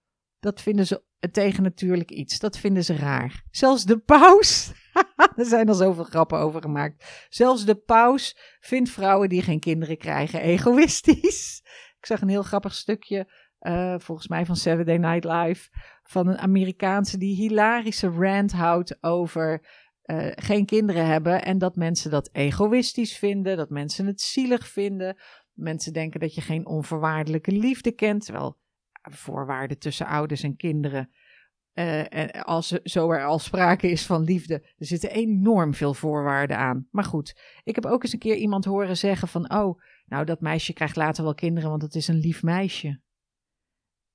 dat 0.40 0.62
vinden 0.62 0.86
ze 0.86 1.02
tegen 1.32 1.62
natuurlijk 1.62 2.10
iets. 2.10 2.38
Dat 2.38 2.58
vinden 2.58 2.84
ze 2.84 2.96
raar. 2.96 3.44
Zelfs 3.50 3.84
de 3.84 3.98
paus 3.98 4.72
er 5.36 5.44
zijn 5.44 5.68
al 5.68 5.74
zoveel 5.74 6.04
grappen 6.04 6.38
over 6.38 6.62
gemaakt. 6.62 7.26
Zelfs 7.28 7.64
de 7.64 7.74
paus 7.74 8.36
vindt 8.60 8.90
vrouwen 8.90 9.28
die 9.28 9.42
geen 9.42 9.60
kinderen 9.60 9.98
krijgen 9.98 10.40
egoïstisch. 10.40 11.62
Ik 11.98 12.06
zag 12.06 12.20
een 12.20 12.28
heel 12.28 12.42
grappig 12.42 12.74
stukje 12.74 13.32
eh, 13.58 13.94
volgens 13.98 14.28
mij 14.28 14.46
van 14.46 14.56
Saturday 14.56 14.96
Night 14.96 15.24
Live, 15.24 15.68
van 16.02 16.28
een 16.28 16.38
Amerikaanse 16.38 17.18
die 17.18 17.36
hilarische 17.36 18.08
rant 18.08 18.52
houdt 18.52 19.02
over 19.02 19.66
uh, 20.10 20.26
geen 20.34 20.66
kinderen 20.66 21.06
hebben 21.06 21.44
en 21.44 21.58
dat 21.58 21.76
mensen 21.76 22.10
dat 22.10 22.28
egoïstisch 22.32 23.16
vinden, 23.16 23.56
dat 23.56 23.70
mensen 23.70 24.06
het 24.06 24.20
zielig 24.20 24.68
vinden. 24.68 25.16
Mensen 25.52 25.92
denken 25.92 26.20
dat 26.20 26.34
je 26.34 26.40
geen 26.40 26.66
onvoorwaardelijke 26.66 27.52
liefde 27.52 27.92
kent, 27.92 28.24
terwijl 28.24 28.58
voorwaarden 29.02 29.78
tussen 29.78 30.06
ouders 30.06 30.42
en 30.42 30.56
kinderen 30.56 31.10
uh, 31.78 32.14
en 32.14 32.30
als 32.30 32.68
zo 32.68 33.10
er 33.10 33.24
al 33.24 33.38
sprake 33.38 33.90
is 33.90 34.06
van 34.06 34.22
liefde, 34.22 34.54
er 34.54 34.86
zitten 34.86 35.10
enorm 35.10 35.74
veel 35.74 35.94
voorwaarden 35.94 36.56
aan. 36.56 36.88
Maar 36.90 37.04
goed, 37.04 37.40
ik 37.64 37.74
heb 37.74 37.86
ook 37.86 38.02
eens 38.02 38.12
een 38.12 38.18
keer 38.18 38.36
iemand 38.36 38.64
horen 38.64 38.96
zeggen 38.96 39.28
van, 39.28 39.52
oh, 39.52 39.80
nou 40.06 40.24
dat 40.24 40.40
meisje 40.40 40.72
krijgt 40.72 40.96
later 40.96 41.24
wel 41.24 41.34
kinderen, 41.34 41.70
want 41.70 41.82
het 41.82 41.94
is 41.94 42.08
een 42.08 42.18
lief 42.18 42.42
meisje. 42.42 43.00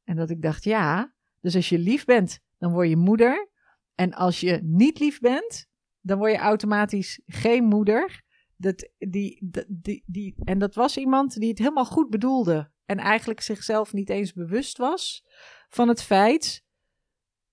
En 0.04 0.16
dat 0.16 0.30
ik 0.30 0.42
dacht, 0.42 0.64
ja, 0.64 1.14
dus 1.40 1.56
als 1.56 1.70
je 1.70 1.80
lief 1.80 2.06
bent, 2.06 2.40
dan 2.58 2.72
word 2.72 2.90
je 2.90 2.98
moeder. 2.98 3.52
En 3.96 4.14
als 4.14 4.40
je 4.40 4.60
niet 4.64 5.00
lief 5.00 5.20
bent, 5.20 5.68
dan 6.04 6.18
word 6.18 6.32
je 6.32 6.38
automatisch 6.38 7.22
geen 7.26 7.64
moeder. 7.64 8.22
Dat, 8.56 8.90
die, 8.98 9.52
die, 9.68 10.04
die, 10.06 10.36
en 10.44 10.60
dat 10.60 10.76
was 10.76 10.98
iemand 10.98 11.40
die 11.40 11.50
het 11.50 11.58
helemaal 11.58 11.86
goed 11.86 12.10
bedoelde. 12.10 12.72
En 12.86 12.98
eigenlijk 12.98 13.42
zichzelf 13.42 13.94
niet 13.94 14.10
eens 14.10 14.34
bewust 14.34 14.78
was 14.78 15.26
van 15.70 15.88
het 15.88 16.04
feit 16.04 16.64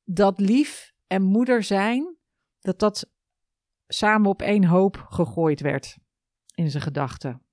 dat 0.05 0.41
lief 0.41 0.93
en 1.07 1.23
moeder 1.23 1.63
zijn, 1.63 2.17
dat 2.61 2.79
dat 2.79 3.11
samen 3.87 4.31
op 4.31 4.43
één 4.43 4.65
hoop 4.65 4.97
gegooid 5.09 5.61
werd 5.61 5.99
in 6.55 6.71
zijn 6.71 6.83
gedachten. 6.83 7.45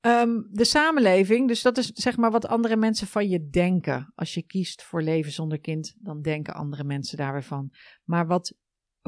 Ehm, 0.00 0.42
de 0.50 0.64
samenleving, 0.64 1.48
dus 1.48 1.62
dat 1.62 1.78
is 1.78 1.86
zeg 1.86 2.16
maar 2.16 2.30
wat 2.30 2.46
andere 2.46 2.76
mensen 2.76 3.06
van 3.06 3.28
je 3.28 3.48
denken. 3.48 4.12
Als 4.14 4.34
je 4.34 4.42
kiest 4.42 4.82
voor 4.82 5.02
leven 5.02 5.32
zonder 5.32 5.60
kind, 5.60 5.94
dan 5.98 6.22
denken 6.22 6.54
andere 6.54 6.84
mensen 6.84 7.16
daar 7.16 7.32
weer 7.32 7.44
van. 7.44 7.72
Maar 8.04 8.26
wat, 8.26 8.54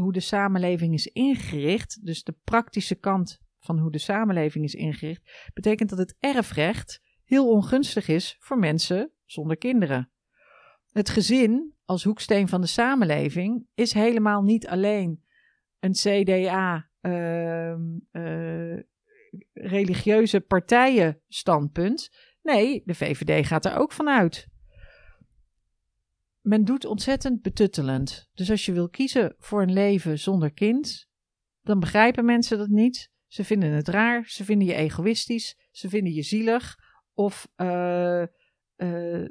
hoe 0.01 0.13
de 0.13 0.21
samenleving 0.21 0.95
is 0.95 1.07
ingericht, 1.07 2.05
dus 2.05 2.23
de 2.23 2.35
praktische 2.45 2.95
kant 2.95 3.41
van 3.59 3.79
hoe 3.79 3.91
de 3.91 3.99
samenleving 3.99 4.65
is 4.65 4.75
ingericht, 4.75 5.51
betekent 5.55 5.91
dat 5.91 5.99
het 5.99 6.17
erfrecht 6.21 7.01
heel 7.25 7.49
ongunstig 7.51 8.09
is 8.09 8.37
voor 8.39 8.59
mensen 8.59 9.11
zonder 9.25 9.57
kinderen. 9.57 10.11
Het 10.93 11.09
gezin 11.09 11.75
als 11.85 12.05
hoeksteen 12.05 12.49
van 12.49 12.61
de 12.61 12.67
samenleving 12.67 13.67
is 13.75 13.93
helemaal 13.93 14.43
niet 14.43 14.67
alleen 14.67 15.25
een 15.79 15.93
CDA 15.93 16.91
uh, 17.01 17.75
uh, 18.13 18.81
religieuze 19.53 20.41
partijenstandpunt. 20.41 22.11
Nee, 22.43 22.83
de 22.85 22.95
VVD 22.95 23.47
gaat 23.47 23.65
er 23.65 23.77
ook 23.77 23.93
vanuit. 23.93 24.49
Men 26.47 26.65
doet 26.65 26.85
ontzettend 26.85 27.43
betuttelend. 27.43 28.29
Dus 28.35 28.51
als 28.51 28.67
je 28.67 28.73
wil 28.73 28.89
kiezen 28.89 29.35
voor 29.39 29.63
een 29.63 29.73
leven 29.73 30.19
zonder 30.19 30.53
kind, 30.53 31.07
dan 31.61 31.81
begrijpen 31.81 32.25
mensen 32.25 32.59
dat 32.59 32.69
niet. 32.69 33.11
Ze 33.27 33.45
vinden 33.45 33.71
het 33.71 33.89
raar, 33.89 34.25
ze 34.27 34.45
vinden 34.45 34.67
je 34.67 34.75
egoïstisch, 34.75 35.69
ze 35.71 35.89
vinden 35.89 36.13
je 36.13 36.23
zielig. 36.23 36.77
Of 37.15 37.49
uh, 37.57 38.23
uh, 38.77 39.29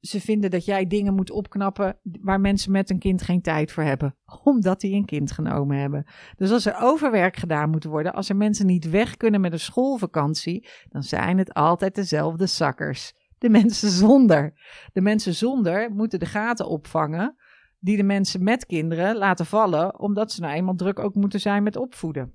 ze 0.00 0.20
vinden 0.20 0.50
dat 0.50 0.64
jij 0.64 0.86
dingen 0.86 1.14
moet 1.14 1.30
opknappen 1.30 2.00
waar 2.02 2.40
mensen 2.40 2.72
met 2.72 2.90
een 2.90 2.98
kind 2.98 3.22
geen 3.22 3.42
tijd 3.42 3.72
voor 3.72 3.82
hebben, 3.82 4.16
omdat 4.44 4.80
die 4.80 4.94
een 4.94 5.04
kind 5.04 5.32
genomen 5.32 5.76
hebben. 5.76 6.06
Dus 6.36 6.50
als 6.50 6.66
er 6.66 6.76
overwerk 6.80 7.36
gedaan 7.36 7.70
moet 7.70 7.84
worden, 7.84 8.12
als 8.12 8.28
er 8.28 8.36
mensen 8.36 8.66
niet 8.66 8.90
weg 8.90 9.16
kunnen 9.16 9.40
met 9.40 9.52
een 9.52 9.60
schoolvakantie, 9.60 10.68
dan 10.88 11.02
zijn 11.02 11.38
het 11.38 11.54
altijd 11.54 11.94
dezelfde 11.94 12.46
zakkers. 12.46 13.12
De 13.38 13.48
mensen 13.48 13.90
zonder. 13.90 14.52
De 14.92 15.00
mensen 15.00 15.34
zonder 15.34 15.90
moeten 15.90 16.18
de 16.18 16.26
gaten 16.26 16.68
opvangen 16.68 17.36
die 17.78 17.96
de 17.96 18.02
mensen 18.02 18.42
met 18.42 18.66
kinderen 18.66 19.16
laten 19.16 19.46
vallen, 19.46 19.98
omdat 19.98 20.32
ze 20.32 20.40
nou 20.40 20.54
eenmaal 20.54 20.74
druk 20.74 20.98
ook 20.98 21.14
moeten 21.14 21.40
zijn 21.40 21.62
met 21.62 21.76
opvoeden. 21.76 22.30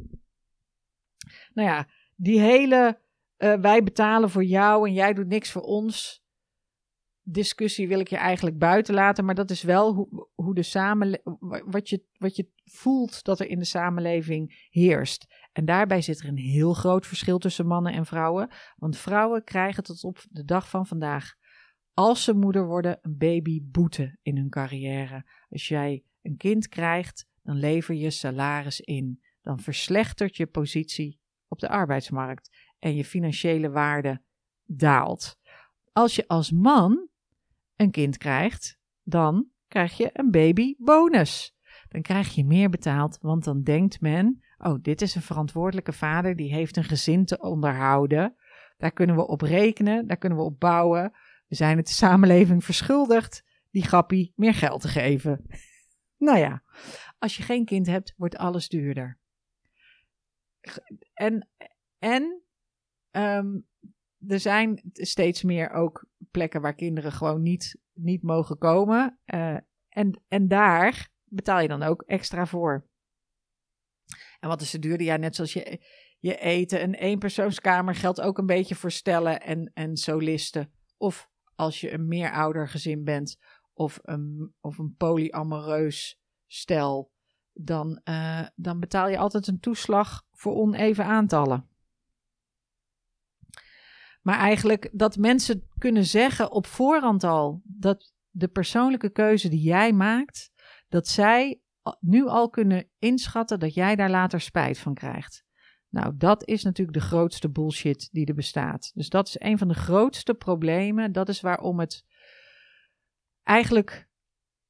Nou 1.54 1.68
ja, 1.68 1.88
die 2.16 2.39
hele 2.39 3.00
uh, 3.38 3.54
wij 3.54 3.84
betalen 3.84 4.30
voor 4.30 4.44
jou 4.44 4.88
en 4.88 4.94
jij 4.94 5.13
doet 5.13 5.28
niks 5.28 5.52
voor 5.52 5.62
ons 5.62 6.24
discussie 7.24 7.88
wil 7.88 8.00
ik 8.00 8.08
je 8.08 8.18
eigenlijk 8.18 8.58
buiten 8.58 8.94
laten, 8.94 9.26
maar 9.26 9.36
dat 9.36 9.50
is 9.50 9.62
wel 9.62 9.94
hoe, 9.94 10.28
hoe 10.34 10.56
de 10.56 10.63
samenleving, 10.63 11.63
wat 11.66 11.89
je, 11.89 12.04
wat 12.18 12.36
je 12.36 12.50
voelt 12.63 13.24
dat 13.24 13.39
er 13.39 13.48
in 13.48 13.60
de 13.60 13.66
samenleving 13.66 14.68
heerst. 14.70 15.43
En 15.54 15.66
daarbij 15.66 16.02
zit 16.02 16.20
er 16.20 16.28
een 16.28 16.38
heel 16.38 16.74
groot 16.74 17.08
verschil 17.08 17.38
tussen 17.38 17.68
mannen 17.68 17.94
en 17.94 18.06
vrouwen, 18.06 18.50
want 18.76 18.98
vrouwen 18.98 19.44
krijgen 19.44 19.84
tot 19.84 20.04
op 20.04 20.26
de 20.30 20.44
dag 20.44 20.70
van 20.70 20.88
vandaag, 20.88 21.36
als 21.94 22.24
ze 22.24 22.34
moeder 22.34 22.66
worden, 22.66 23.00
een 23.02 23.18
babyboete 23.18 24.18
in 24.22 24.38
hun 24.38 24.50
carrière. 24.50 25.26
Als 25.50 25.68
jij 25.68 26.04
een 26.22 26.38
kind 26.38 26.68
krijgt, 26.68 27.28
dan 27.44 27.56
lever 27.56 27.96
je 27.96 28.10
salaris 28.10 28.80
in. 28.80 29.22
Dan 29.42 29.60
verslechtert 29.60 30.36
je 30.36 30.46
positie 30.46 31.20
op 31.48 31.60
de 31.60 31.70
arbeidsmarkt 31.70 32.50
en 32.80 32.96
je 32.96 33.06
financiële 33.06 33.70
waarde 33.70 34.22
daalt. 34.66 35.39
Als 35.92 36.16
je 36.16 36.28
als 36.28 36.52
man 36.52 37.08
een 37.76 37.92
kind 37.92 38.18
krijgt, 38.18 38.80
dan 39.04 39.48
krijg 39.68 39.98
je 39.98 40.10
een 40.13 40.32
babybonus. 40.32 41.56
Dan 41.88 42.02
krijg 42.02 42.36
je 42.36 42.46
meer 42.46 42.70
betaald, 42.70 43.18
want 43.22 43.44
dan 43.44 43.63
denkt 43.63 44.02
men: 44.02 44.44
oh, 44.65 44.82
dit 44.82 45.02
is 45.02 45.15
een 45.15 45.21
verantwoordelijke 45.21 45.93
vader 45.93 46.36
die 46.36 46.54
heeft 46.54 46.78
een 46.78 46.84
gezin 46.84 47.26
te 47.26 47.39
onderhouden. 47.39 48.36
Daar 48.78 48.91
kunnen 48.91 49.15
we 49.15 49.28
op 49.28 49.41
rekenen, 49.41 50.08
daar 50.08 50.17
kunnen 50.17 50.38
we 50.38 50.43
op 50.43 50.60
bouwen. 50.60 51.12
We 51.47 51.56
zijn 51.56 51.78
het 51.78 51.88
de 51.88 51.93
samenleving 51.93 52.63
verschuldigd 52.63 53.43
die 53.71 53.84
grappie 53.84 54.34
meer 54.36 54.54
geld 54.54 54.82
te 54.82 54.88
geven. 54.88 55.45
nou 56.28 56.38
ja, 56.38 56.63
als 57.19 57.38
je 57.38 57.43
geen 57.43 57.65
kind 57.65 57.88
hebt, 57.88 58.13
wordt 58.17 58.38
alles 58.38 58.69
duurder. 58.69 59.19
En, 61.13 61.49
en 61.99 62.41
um, 63.12 63.67
er 64.28 64.39
zijn 64.39 64.82
steeds 64.93 65.43
meer 65.43 65.69
ook 65.69 66.06
plekken 66.32 66.62
waar 66.62 66.76
kinderen 66.76 67.12
gewoon 67.12 67.41
niet, 67.41 67.80
niet 67.93 68.23
mogen 68.23 68.58
komen. 68.58 69.19
Uh, 69.26 69.58
en, 69.89 70.21
en 70.28 70.47
daar 70.47 71.10
betaal 71.23 71.60
je 71.60 71.67
dan 71.67 71.84
ook 71.84 72.02
extra 72.02 72.45
voor. 72.45 72.88
En 74.44 74.50
wat 74.50 74.62
is 74.62 74.72
de 74.72 74.80
duurder? 74.80 75.06
Ja, 75.06 75.16
net 75.16 75.36
zoals 75.36 75.54
je, 75.54 75.80
je 76.20 76.38
eten. 76.38 76.84
Een 76.84 76.94
eenpersoonskamer 76.94 77.96
geldt 77.96 78.22
ook 78.22 78.38
een 78.38 78.46
beetje 78.46 78.76
voor 78.76 78.92
stellen 78.92 79.42
en, 79.42 79.72
en 79.74 79.98
solisten. 79.98 80.72
Of 80.98 81.30
als 81.56 81.82
je 81.82 81.92
een 81.92 82.08
meerouder 82.08 82.70
gezin 82.70 83.04
bent 83.04 83.38
of 83.74 84.00
een, 84.02 84.54
of 84.62 84.78
een 84.78 84.96
polyamoreus 84.98 86.20
stel, 86.48 87.12
dan, 87.54 88.02
uh, 88.04 88.48
dan 88.56 88.80
betaal 88.80 89.08
je 89.08 89.18
altijd 89.18 89.48
een 89.48 89.60
toeslag 89.60 90.24
voor 90.32 90.56
oneven 90.56 91.06
aantallen. 91.06 91.68
Maar 94.22 94.40
eigenlijk 94.40 94.90
dat 94.92 95.18
mensen 95.18 95.68
kunnen 95.78 96.06
zeggen 96.06 96.52
op 96.52 96.66
voorhand 96.66 97.24
al 97.24 97.62
dat 97.64 98.14
de 98.30 98.48
persoonlijke 98.48 99.10
keuze 99.10 99.50
die 99.50 99.62
jij 99.62 99.94
maakt, 99.94 100.52
dat 100.88 101.08
zij 101.08 101.62
nu 102.00 102.28
al 102.28 102.50
kunnen 102.50 102.89
inschatten 103.00 103.60
dat 103.60 103.74
jij 103.74 103.96
daar 103.96 104.10
later 104.10 104.41
spijt 104.41 104.78
van 104.78 104.93
krijgt. 104.93 105.46
Nou, 105.89 106.13
dat 106.17 106.48
is 106.48 106.63
natuurlijk 106.63 106.98
de 106.98 107.06
grootste 107.06 107.50
bullshit 107.50 108.10
die 108.12 108.26
er 108.26 108.34
bestaat. 108.34 108.91
Dus 108.93 109.10
dat 109.10 109.28
is 109.28 109.39
een 109.39 109.58
van 109.58 109.67
de 109.67 109.74
grootste 109.74 110.34
problemen. 110.34 111.12
Dat 111.12 111.30
is 111.30 111.41
waarom 111.41 111.80
het 111.80 112.06
eigenlijk 113.43 114.08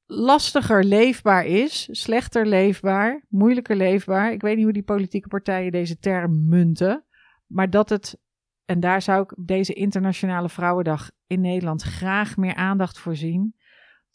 lastiger 0.06 0.84
leefbaar 0.84 1.46
is, 1.46 1.88
slechter 1.90 2.46
leefbaar, 2.46 3.24
moeilijker 3.28 3.76
leefbaar. 3.76 4.32
Ik 4.32 4.40
weet 4.40 4.54
niet 4.54 4.64
hoe 4.64 4.72
die 4.72 4.82
politieke 4.82 5.28
partijen 5.28 5.72
deze 5.72 5.98
term 5.98 6.48
munten, 6.48 7.04
maar 7.46 7.70
dat 7.70 7.88
het 7.88 8.18
en 8.64 8.80
daar 8.80 9.02
zou 9.02 9.22
ik 9.22 9.34
deze 9.46 9.72
Internationale 9.72 10.48
Vrouwendag 10.48 11.10
in 11.26 11.40
Nederland 11.40 11.82
graag 11.82 12.36
meer 12.36 12.54
aandacht 12.54 12.98
voor 12.98 13.16
zien. 13.16 13.56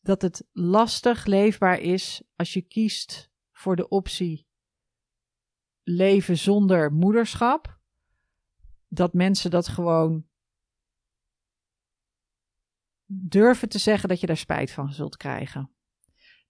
Dat 0.02 0.22
het 0.22 0.48
lastig 0.52 1.26
leefbaar 1.26 1.80
is 1.80 2.24
als 2.36 2.54
je 2.54 2.62
kiest 2.62 3.32
voor 3.52 3.76
de 3.76 3.88
optie 3.88 4.48
leven 5.84 6.38
zonder 6.38 6.92
moederschap. 6.92 7.80
Dat 8.88 9.14
mensen 9.14 9.52
dat 9.52 9.68
gewoon 9.68 10.28
durven 13.06 13.70
te 13.70 13.80
zeggen 13.80 14.10
dat 14.10 14.20
je 14.20 14.28
daar 14.28 14.38
spijt 14.38 14.72
van 14.72 14.94
zult 14.94 15.18
krijgen. 15.18 15.72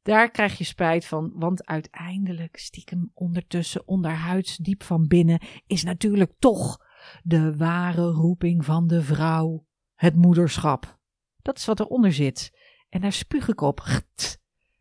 Daar 0.02 0.32
krijg 0.32 0.58
je 0.58 0.64
spijt 0.64 1.06
van, 1.06 1.32
want 1.34 1.66
uiteindelijk, 1.66 2.58
stiekem 2.58 3.12
ondertussen, 3.14 3.88
onderhuids, 3.88 4.58
diep 4.58 4.84
van 4.84 5.08
binnen, 5.08 5.42
is 5.68 5.84
natuurlijk 5.84 6.34
toch 6.40 6.88
de 7.24 7.58
ware 7.58 8.12
roeping 8.12 8.66
van 8.66 8.88
de 8.88 9.02
vrouw, 9.02 9.66
het 9.96 10.16
moederschap. 10.16 11.00
Dat 11.42 11.58
is 11.58 11.66
wat 11.66 11.80
eronder 11.80 12.14
zit. 12.14 12.58
En 12.90 13.02
daar 13.02 13.14
spuug 13.14 13.48
ik 13.48 13.62
op. 13.62 13.82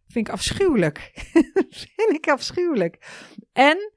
Vind 0.07 0.29
ik 0.29 0.33
afschuwelijk. 0.33 1.13
Vind 1.97 2.13
ik 2.13 2.29
afschuwelijk. 2.29 3.27
En 3.53 3.93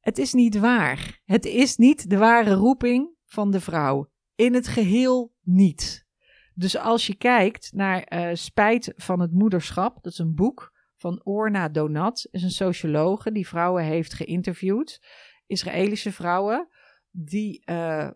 het 0.00 0.18
is 0.18 0.32
niet 0.32 0.58
waar. 0.58 1.20
Het 1.24 1.44
is 1.44 1.76
niet 1.76 2.10
de 2.10 2.16
ware 2.16 2.54
roeping 2.54 3.10
van 3.24 3.50
de 3.50 3.60
vrouw. 3.60 4.10
in 4.34 4.54
het 4.54 4.68
geheel 4.68 5.34
niet. 5.40 6.06
Dus 6.54 6.78
als 6.78 7.06
je 7.06 7.14
kijkt 7.14 7.72
naar 7.72 8.12
uh, 8.12 8.34
Spijt 8.34 8.92
van 8.96 9.20
het 9.20 9.32
Moederschap, 9.32 10.02
dat 10.02 10.12
is 10.12 10.18
een 10.18 10.34
boek 10.34 10.72
van 10.96 11.20
Orna 11.24 11.68
Donat, 11.68 12.28
is 12.30 12.42
een 12.42 12.50
sociologe 12.50 13.32
die 13.32 13.48
vrouwen 13.48 13.84
heeft 13.84 14.14
geïnterviewd, 14.14 15.00
Israëlische 15.46 16.12
vrouwen, 16.12 16.68
die, 17.10 17.62
uh, 17.64 18.10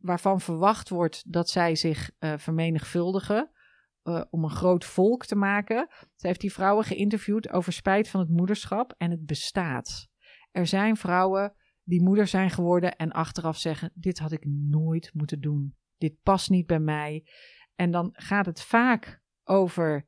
waarvan 0.00 0.40
verwacht 0.40 0.88
wordt 0.88 1.32
dat 1.32 1.50
zij 1.50 1.74
zich 1.76 2.10
uh, 2.20 2.34
vermenigvuldigen 2.36 3.50
om 4.30 4.44
een 4.44 4.50
groot 4.50 4.84
volk 4.84 5.26
te 5.26 5.36
maken. 5.36 5.86
Zij 5.90 6.28
heeft 6.28 6.40
die 6.40 6.52
vrouwen 6.52 6.84
geïnterviewd 6.84 7.50
over 7.50 7.72
spijt 7.72 8.08
van 8.08 8.20
het 8.20 8.28
moederschap 8.28 8.94
en 8.96 9.10
het 9.10 9.26
bestaat. 9.26 10.08
Er 10.50 10.66
zijn 10.66 10.96
vrouwen 10.96 11.54
die 11.82 12.02
moeder 12.02 12.26
zijn 12.26 12.50
geworden 12.50 12.96
en 12.96 13.12
achteraf 13.12 13.56
zeggen: 13.56 13.92
Dit 13.94 14.18
had 14.18 14.32
ik 14.32 14.44
nooit 14.46 15.10
moeten 15.14 15.40
doen. 15.40 15.76
Dit 15.98 16.22
past 16.22 16.50
niet 16.50 16.66
bij 16.66 16.80
mij. 16.80 17.24
En 17.74 17.90
dan 17.90 18.10
gaat 18.12 18.46
het 18.46 18.62
vaak 18.62 19.22
over 19.44 20.06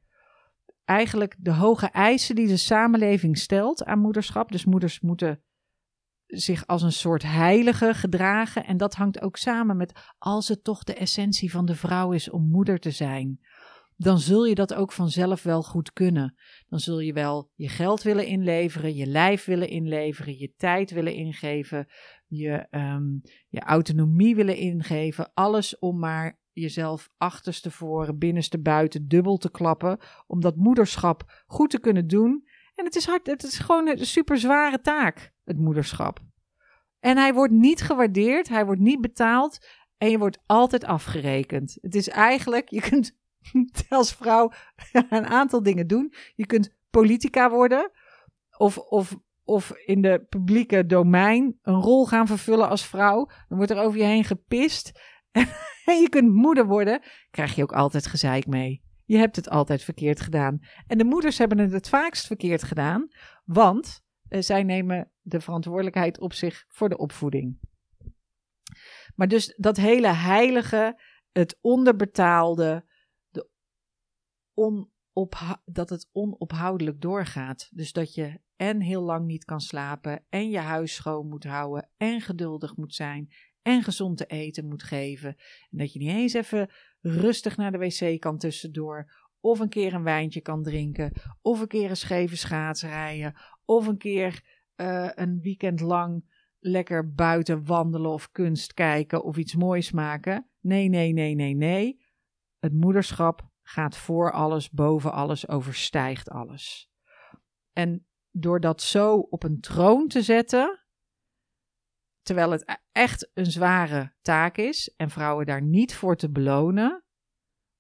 eigenlijk 0.85 1.37
de 1.39 1.53
hoge 1.53 1.87
eisen 1.87 2.35
die 2.35 2.47
de 2.47 2.57
samenleving 2.57 3.39
stelt 3.39 3.85
aan 3.85 3.99
moederschap. 3.99 4.53
Dus 4.53 4.65
moeders 4.65 5.01
moeten 5.01 5.43
zich 6.27 6.67
als 6.67 6.83
een 6.83 6.93
soort 6.93 7.23
heilige 7.23 7.95
gedragen. 7.95 8.65
En 8.65 8.77
dat 8.77 8.95
hangt 8.95 9.21
ook 9.21 9.37
samen 9.37 9.77
met 9.77 10.15
als 10.19 10.49
het 10.49 10.65
toch 10.65 10.85
de 10.85 10.95
essentie 10.95 11.51
van 11.51 11.67
de 11.67 11.77
vrouw 11.77 12.13
is 12.13 12.31
om 12.31 12.49
moeder 12.49 12.79
te 12.79 12.91
zijn 12.91 13.41
dan 13.97 14.19
zul 14.19 14.45
je 14.45 14.55
dat 14.55 14.75
ook 14.75 14.93
vanzelf 14.93 15.43
wel 15.43 15.63
goed 15.63 15.93
kunnen. 15.93 16.35
Dan 16.69 16.79
zul 16.79 17.01
je 17.01 17.13
wel 17.13 17.51
je 17.55 17.69
geld 17.69 18.03
willen 18.03 18.27
inleveren, 18.27 18.95
je 18.95 19.07
lijf 19.07 19.45
willen 19.45 19.69
inleveren, 19.69 20.39
je 20.39 20.53
tijd 20.57 20.91
willen 20.91 21.15
ingeven, 21.15 21.87
je, 22.27 22.67
um, 22.71 23.21
je 23.49 23.61
autonomie 23.61 24.35
willen 24.35 24.57
ingeven. 24.57 25.31
Alles 25.35 25.79
om 25.79 25.99
maar 25.99 26.39
jezelf 26.53 27.11
achterstevoren, 27.17 28.19
binnenste 28.19 28.61
buiten 28.61 29.09
dubbel 29.09 29.37
te 29.37 29.51
klappen. 29.51 29.99
Om 30.27 30.41
dat 30.41 30.57
moederschap 30.57 31.45
goed 31.47 31.71
te 31.71 31.81
kunnen 31.81 32.07
doen. 32.07 32.49
En 32.75 32.85
het 32.85 32.97
is, 32.97 33.07
hard, 33.07 33.27
het 33.27 33.43
is 33.43 33.59
gewoon 33.59 33.89
een 33.89 34.07
super 34.07 34.39
zware 34.39 34.81
taak, 34.81 35.33
het 35.45 35.59
moederschap. 35.59 36.21
En 37.01 37.17
hij 37.17 37.35
wordt 37.35 37.53
niet 37.53 37.83
gewaardeerd, 37.83 38.49
hij 38.49 38.65
wordt 38.65 38.81
niet 38.81 39.01
betaald 39.01 39.67
en 39.97 40.11
je 40.11 40.19
wordt 40.19 40.39
altijd 40.47 40.85
afgerekend. 40.85 41.79
Het 41.81 41.95
is 41.95 42.09
eigenlijk, 42.09 42.69
je 42.69 42.81
kunt 42.81 43.17
als 43.89 44.15
vrouw 44.15 44.53
een 44.93 45.27
aantal 45.27 45.63
dingen 45.63 45.87
doen. 45.87 46.15
Je 46.35 46.47
kunt 46.47 46.75
politica 46.91 47.51
worden 47.51 47.91
of, 48.57 48.79
of, 48.79 49.17
of 49.45 49.71
in 49.71 50.03
de 50.03 50.27
publieke 50.29 50.87
domein 50.87 51.59
een 51.63 51.81
rol 51.81 52.07
gaan 52.07 52.27
vervullen 52.27 52.69
als 52.69 52.87
vrouw. 52.87 53.29
Dan 53.49 53.57
wordt 53.57 53.73
er 53.73 53.79
over 53.79 53.99
je 53.99 54.05
heen 54.05 54.25
gepist. 54.25 54.93
En 55.85 56.01
je 56.01 56.09
kunt 56.09 56.35
moeder 56.35 56.67
worden, 56.67 57.03
krijg 57.31 57.55
je 57.55 57.63
ook 57.63 57.73
altijd 57.73 58.07
gezeik 58.07 58.47
mee. 58.47 58.83
Je 59.05 59.17
hebt 59.17 59.37
het 59.37 59.49
altijd 59.49 59.83
verkeerd 59.83 60.21
gedaan. 60.21 60.59
En 60.87 60.99
de 60.99 61.05
moeders 61.05 61.39
hebben 61.39 61.59
het 61.59 61.73
het 61.73 61.89
vaakst 61.89 62.27
verkeerd 62.27 62.63
gedaan, 62.63 63.09
want 63.45 64.05
uh, 64.29 64.41
zij 64.41 64.63
nemen 64.63 65.11
de 65.21 65.41
verantwoordelijkheid 65.41 66.21
op 66.21 66.33
zich 66.33 66.65
voor 66.69 66.89
de 66.89 66.97
opvoeding. 66.97 67.59
Maar 69.15 69.29
dus 69.29 69.55
dat 69.57 69.77
hele 69.77 70.09
heilige, 70.09 71.01
het 71.33 71.59
onderbetaalde, 71.61 72.85
dat 75.65 75.91
het 75.91 76.09
onophoudelijk 76.13 77.01
doorgaat. 77.01 77.69
Dus 77.73 77.93
dat 77.93 78.15
je 78.15 78.41
en 78.57 78.81
heel 78.81 79.03
lang 79.03 79.27
niet 79.27 79.45
kan 79.45 79.61
slapen, 79.61 80.25
en 80.29 80.51
je 80.51 80.59
huis 80.59 80.95
schoon 80.95 81.29
moet 81.29 81.45
houden, 81.45 81.89
en 81.97 82.21
geduldig 82.21 82.77
moet 82.77 82.95
zijn, 82.95 83.33
en 83.63 83.83
gezond 83.83 84.17
te 84.17 84.27
eten 84.27 84.69
moet 84.69 84.83
geven. 84.83 85.29
En 85.71 85.79
dat 85.79 85.93
je 85.93 85.99
niet 85.99 86.09
eens 86.09 86.33
even 86.33 86.71
rustig 87.01 87.57
naar 87.57 87.73
de 87.73 87.79
wc 87.79 88.21
kan 88.21 88.39
tussendoor, 88.39 89.13
of 89.41 89.59
een 89.59 89.69
keer 89.69 89.95
een 89.95 90.03
wijntje 90.03 90.41
kan 90.41 90.63
drinken, 90.63 91.13
of 91.41 91.61
een 91.61 91.67
keer 91.67 91.91
een 91.91 91.97
scheve 91.97 92.37
schaats 92.37 92.83
rijden, 92.83 93.35
of 93.65 93.87
een 93.87 93.99
keer 93.99 94.43
uh, 94.77 95.11
een 95.15 95.41
weekend 95.41 95.81
lang 95.81 96.33
lekker 96.59 97.15
buiten 97.15 97.65
wandelen 97.65 98.11
of 98.11 98.31
kunst 98.31 98.75
kijken 98.75 99.25
of 99.25 99.37
iets 99.37 99.55
moois 99.55 99.93
maken. 99.93 100.49
Nee, 100.61 100.89
nee, 100.89 101.13
nee, 101.13 101.35
nee, 101.35 101.55
nee. 101.55 102.01
Het 102.59 102.73
moederschap 102.73 103.53
gaat 103.65 103.97
voor 103.97 104.33
alles, 104.33 104.71
boven 104.71 105.13
alles, 105.13 105.49
overstijgt 105.49 106.31
alles. 106.31 106.91
En 107.73 108.07
door 108.31 108.61
dat 108.61 108.83
zo 108.83 109.17
op 109.17 109.43
een 109.43 109.61
troon 109.61 110.09
te 110.09 110.23
zetten, 110.23 110.85
terwijl 112.23 112.51
het 112.51 112.69
e-, 112.69 112.75
echt 112.93 113.31
een 113.35 113.51
zware 113.51 114.15
taak 114.21 114.57
is 114.57 114.95
en 114.97 115.11
vrouwen 115.11 115.47
daar 115.47 115.63
niet 115.63 115.95
voor 115.95 116.17
te 116.17 116.31
belonen, 116.31 117.05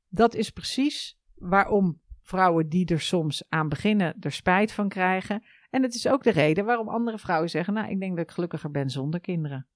dat 0.09 0.35
is 0.35 0.51
precies 0.51 1.18
waarom 1.35 2.03
vrouwen 2.23 2.68
die 2.68 2.87
er 2.87 3.01
soms 3.01 3.44
aan 3.49 3.68
beginnen 3.68 4.16
er 4.20 4.33
spijt 4.33 4.73
van 4.73 4.88
krijgen. 4.88 5.44
En 5.70 5.83
het 5.83 5.94
is 5.94 6.09
ook 6.09 6.23
de 6.23 6.31
reden 6.31 6.64
waarom 6.64 6.88
andere 6.88 7.18
vrouwen 7.18 7.51
zeggen: 7.51 7.75
Nou, 7.75 7.90
ik 7.90 8.01
denk 8.01 8.16
dat 8.16 8.25
ik 8.25 8.35
gelukkiger 8.35 8.70
ben 8.70 8.90
zonder 8.90 9.20
kinderen. 9.20 9.68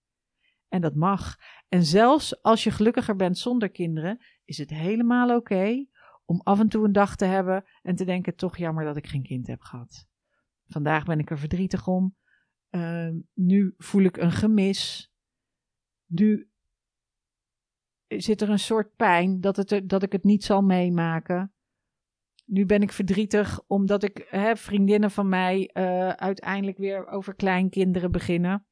En 0.68 0.80
dat 0.80 0.94
mag. 0.94 1.36
En 1.68 1.84
zelfs 1.84 2.42
als 2.42 2.64
je 2.64 2.70
gelukkiger 2.70 3.16
bent 3.16 3.38
zonder 3.38 3.70
kinderen, 3.70 4.24
is 4.44 4.58
het 4.58 4.70
helemaal 4.70 5.36
oké 5.36 5.86
om 6.28 6.40
af 6.42 6.60
en 6.60 6.68
toe 6.68 6.84
een 6.84 6.92
dag 6.92 7.16
te 7.16 7.24
hebben 7.24 7.64
en 7.82 7.96
te 7.96 8.04
denken: 8.04 8.36
toch 8.36 8.56
jammer 8.56 8.84
dat 8.84 8.96
ik 8.96 9.06
geen 9.06 9.22
kind 9.22 9.46
heb 9.46 9.60
gehad. 9.60 10.06
Vandaag 10.66 11.04
ben 11.04 11.18
ik 11.18 11.30
er 11.30 11.38
verdrietig 11.38 11.86
om. 11.86 12.16
Uh, 12.70 13.10
nu 13.34 13.74
voel 13.76 14.02
ik 14.02 14.16
een 14.16 14.32
gemis. 14.32 15.12
Nu 16.06 16.50
zit 18.06 18.40
er 18.40 18.50
een 18.50 18.58
soort 18.58 18.96
pijn 18.96 19.40
dat, 19.40 19.56
het 19.56 19.88
dat 19.88 20.02
ik 20.02 20.12
het 20.12 20.24
niet 20.24 20.44
zal 20.44 20.62
meemaken. 20.62 21.52
Nu 22.44 22.66
ben 22.66 22.82
ik 22.82 22.92
verdrietig 22.92 23.60
omdat 23.66 24.02
ik 24.02 24.26
hè, 24.28 24.56
vriendinnen 24.56 25.10
van 25.10 25.28
mij 25.28 25.70
uh, 25.74 26.08
uiteindelijk 26.08 26.78
weer 26.78 27.06
over 27.06 27.34
kleinkinderen 27.34 28.10
beginnen. 28.10 28.66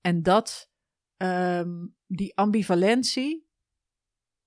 En 0.00 0.22
dat, 0.22 0.70
um, 1.16 1.96
die 2.06 2.36
ambivalentie, 2.36 3.50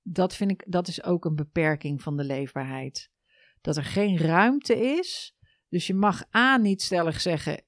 dat 0.08 0.36
vind 0.36 0.52
ik, 0.52 0.64
dat 0.68 0.88
is 0.88 1.04
ook 1.04 1.26
een 1.26 1.36
beperking 1.36 2.02
van 2.02 2.18
de 2.18 2.24
leefbaarheid. 2.24 3.10
Dat 3.62 3.78
er 3.78 3.84
geen 3.84 4.18
ruimte 4.18 4.76
is. 4.76 5.36
Dus 5.70 5.88
je 5.88 5.94
mag 5.94 6.36
A 6.36 6.58
niet 6.58 6.82
stellig 6.82 7.22
zeggen: 7.22 7.64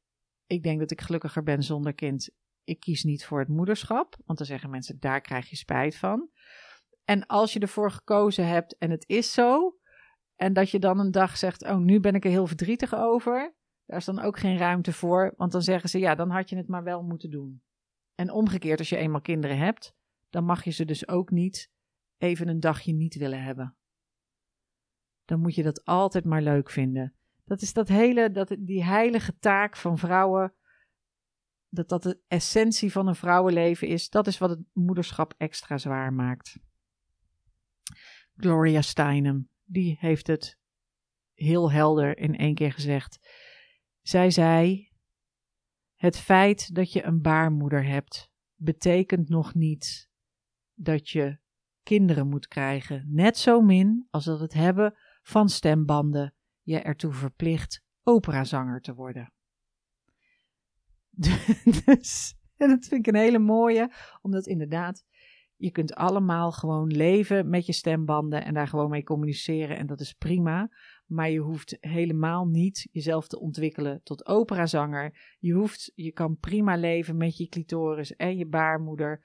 Ik 0.45 0.63
denk 0.63 0.80
dat 0.80 0.91
ik 0.91 1.02
gelukkiger 1.02 1.43
ben 1.43 1.63
zonder 1.63 1.93
kind. 1.93 2.30
Ik 2.63 2.80
kies 2.80 3.04
niet 3.04 3.26
voor 3.26 3.39
het 3.39 3.47
moederschap. 3.47 4.17
Want 4.26 4.38
dan 4.38 4.47
zeggen 4.47 4.69
mensen: 4.69 5.00
Daar 5.00 5.21
krijg 5.21 5.50
je 5.50 5.56
spijt 5.56 5.95
van. 5.95 6.30
En 7.04 7.26
als 7.26 7.54
je 7.54 7.60
ervoor 7.60 7.91
gekozen 7.91 8.47
hebt 8.47 8.78
en 8.78 8.91
het 8.91 9.04
is 9.08 9.34
zo. 9.34 9.78
En 10.36 10.54
dat 10.54 10.69
je 10.69 10.80
dan 10.80 11.00
een 11.00 11.12
dag 11.12 11.38
zegt: 11.38 11.63
Oh, 11.63 11.78
nu 11.78 12.00
ben 12.00 12.15
ik 12.15 12.26
er 12.26 12.32
heel 12.32 12.47
verdrietig 12.47 12.95
over. 12.95 13.56
Daar 13.86 13.97
is 13.97 14.06
dan 14.06 14.19
ook 14.19 14.39
geen 14.39 14.58
ruimte 14.58 14.93
voor. 14.93 15.34
Want 15.38 15.52
dan 15.52 15.62
zeggen 15.62 15.89
ze: 15.89 16.00
Ja, 16.00 16.15
dan 16.15 16.30
had 16.30 16.50
je 16.50 16.58
het 16.58 16.67
maar 16.67 16.84
wel 16.84 17.04
moeten 17.04 17.30
doen. 17.30 17.62
En 18.15 18.32
omgekeerd, 18.32 18.80
als 18.80 18.89
je 18.89 18.97
eenmaal 18.97 19.21
kinderen 19.21 19.58
hebt, 19.58 19.95
dan 20.30 20.43
mag 20.43 20.63
je 20.63 20.71
ze 20.71 20.86
dus 20.86 21.08
ook 21.08 21.32
niet 21.32 21.76
even 22.18 22.48
een 22.48 22.60
dagje 22.60 22.94
niet 22.94 23.16
willen 23.16 23.44
hebben. 23.44 23.76
Dan 25.26 25.40
moet 25.40 25.56
je 25.56 25.64
dat 25.64 25.86
altijd 25.86 26.26
maar 26.26 26.42
leuk 26.42 26.70
vinden. 26.70 27.16
Dat 27.46 27.62
is 27.62 27.74
dat 27.74 27.88
hele, 27.88 28.32
dat, 28.32 28.56
die 28.60 28.84
heilige 28.84 29.38
taak 29.38 29.76
van 29.76 29.98
vrouwen. 29.98 30.54
Dat 31.70 31.90
dat 31.90 32.04
de 32.04 32.20
essentie 32.28 32.92
van 32.92 33.08
een 33.08 33.16
vrouwenleven 33.16 33.88
is. 33.88 34.10
Dat 34.10 34.28
is 34.28 34.38
wat 34.38 34.50
het 34.50 34.60
moederschap 34.74 35.34
extra 35.38 35.78
zwaar 35.78 36.14
maakt. 36.14 36.60
Gloria 38.36 38.82
Steinem, 38.82 39.50
die 39.64 39.98
heeft 40.00 40.28
het 40.28 40.60
heel 41.34 41.72
helder 41.72 42.18
in 42.18 42.38
één 42.38 42.56
keer 42.56 42.72
gezegd. 42.72 43.20
Zij 44.02 44.32
zei: 44.32 44.90
Het 45.96 46.18
feit 46.18 46.76
dat 46.76 46.92
je 46.92 47.04
een 47.04 47.22
baarmoeder 47.22 47.86
hebt, 47.86 48.32
betekent 48.56 49.30
nog 49.30 49.54
niet 49.54 50.10
dat 50.74 51.10
je 51.10 51.40
kinderen 51.88 52.28
moet 52.28 52.47
krijgen. 52.47 53.06
Net 53.08 53.38
zo 53.38 53.62
min 53.62 54.08
als 54.10 54.26
dat 54.26 54.39
het 54.39 54.54
hebben 54.54 54.93
van 55.21 55.50
stembanden 55.50 56.34
je 56.62 56.80
ertoe 56.80 57.12
verplicht 57.12 57.84
operazanger 58.04 58.82
te 58.82 58.93
worden. 58.93 59.34
dus, 61.86 62.36
en 62.58 62.69
dat 62.69 62.86
vind 62.86 63.08
ik 63.08 63.13
een 63.13 63.19
hele 63.19 63.39
mooie, 63.39 63.91
omdat 64.21 64.47
inderdaad, 64.47 65.06
je 65.56 65.71
kunt 65.71 65.93
allemaal 65.93 66.52
gewoon 66.52 66.88
leven 66.88 67.50
met 67.50 67.65
je 67.65 67.73
stembanden 67.73 68.45
en 68.45 68.54
daar 68.54 68.67
gewoon 68.67 68.89
mee 68.89 69.04
communiceren 69.04 69.78
en 69.78 69.88
dat 69.88 70.00
is 70.00 70.13
prima. 70.13 70.69
Maar 71.06 71.30
je 71.30 71.39
hoeft 71.39 71.78
helemaal 71.80 72.45
niet 72.45 72.88
jezelf 72.91 73.28
te 73.28 73.39
ontwikkelen 73.39 74.04
tot 74.04 74.26
operazanger. 74.26 75.36
Je, 75.39 75.54
hoeft, 75.54 75.91
je 75.95 76.12
kan 76.12 76.38
prima 76.39 76.76
leven 76.76 77.17
met 77.17 77.38
je 77.38 77.47
clitoris 77.47 78.15
en 78.15 78.38
je 78.38 78.47
baarmoeder. 78.47 79.21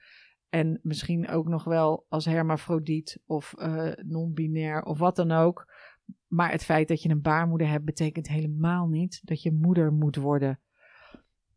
En 0.53 0.79
misschien 0.81 1.27
ook 1.29 1.47
nog 1.47 1.63
wel 1.63 2.05
als 2.09 2.25
hermafrodiet 2.25 3.21
of 3.25 3.53
uh, 3.57 3.91
non-binair 3.95 4.83
of 4.83 4.99
wat 4.99 5.15
dan 5.15 5.31
ook. 5.31 5.73
Maar 6.27 6.51
het 6.51 6.63
feit 6.63 6.87
dat 6.87 7.01
je 7.01 7.09
een 7.09 7.21
baarmoeder 7.21 7.67
hebt, 7.67 7.85
betekent 7.85 8.27
helemaal 8.27 8.87
niet 8.87 9.21
dat 9.23 9.41
je 9.41 9.51
moeder 9.51 9.93
moet 9.93 10.15
worden. 10.15 10.59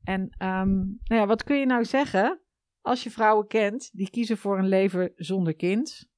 En 0.03 0.21
um, 0.21 0.99
nou 1.05 1.21
ja, 1.21 1.27
wat 1.27 1.45
kun 1.45 1.59
je 1.59 1.67
nou 1.67 1.85
zeggen 1.85 2.41
als 2.81 3.03
je 3.03 3.11
vrouwen 3.11 3.47
kent 3.47 3.91
die 3.93 4.11
kiezen 4.11 4.39
voor 4.39 4.59
een 4.59 4.69
leven 4.69 5.13
zonder 5.17 5.55
kind, 5.55 6.09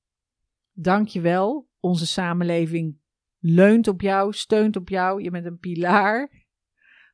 dank 0.73 1.09
je 1.09 1.21
wel. 1.21 1.69
Onze 1.81 2.07
samenleving 2.07 2.99
leunt 3.39 3.89
op 3.89 4.01
jou, 4.01 4.33
steunt 4.33 4.77
op 4.77 4.89
jou. 4.89 5.23
Je 5.23 5.31
bent 5.31 5.47
een 5.47 5.59
pilaar 5.59 6.47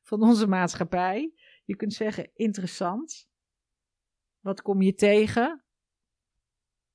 van 0.02 0.22
onze 0.22 0.46
maatschappij. 0.46 1.32
Je 1.64 1.76
kunt 1.76 1.92
zeggen 1.92 2.30
interessant. 2.34 3.32
Wat 4.44 4.62
kom 4.62 4.82
je 4.82 4.94
tegen? 4.94 5.64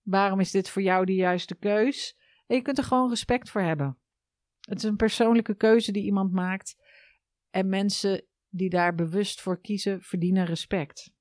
Waarom 0.01 0.39
is 0.39 0.51
dit 0.51 0.69
voor 0.69 0.81
jou 0.81 1.05
de 1.05 1.13
juiste 1.13 1.55
keus? 1.55 2.17
En 2.47 2.55
je 2.55 2.62
kunt 2.62 2.77
er 2.77 2.83
gewoon 2.83 3.09
respect 3.09 3.49
voor 3.49 3.62
hebben. 3.62 3.97
Het 4.59 4.77
is 4.77 4.83
een 4.83 4.95
persoonlijke 4.95 5.55
keuze 5.55 5.91
die 5.91 6.03
iemand 6.03 6.31
maakt. 6.31 6.75
En 7.49 7.69
mensen 7.69 8.25
die 8.49 8.69
daar 8.69 8.95
bewust 8.95 9.41
voor 9.41 9.62
kiezen, 9.62 10.01
verdienen 10.01 10.45
respect. 10.45 11.13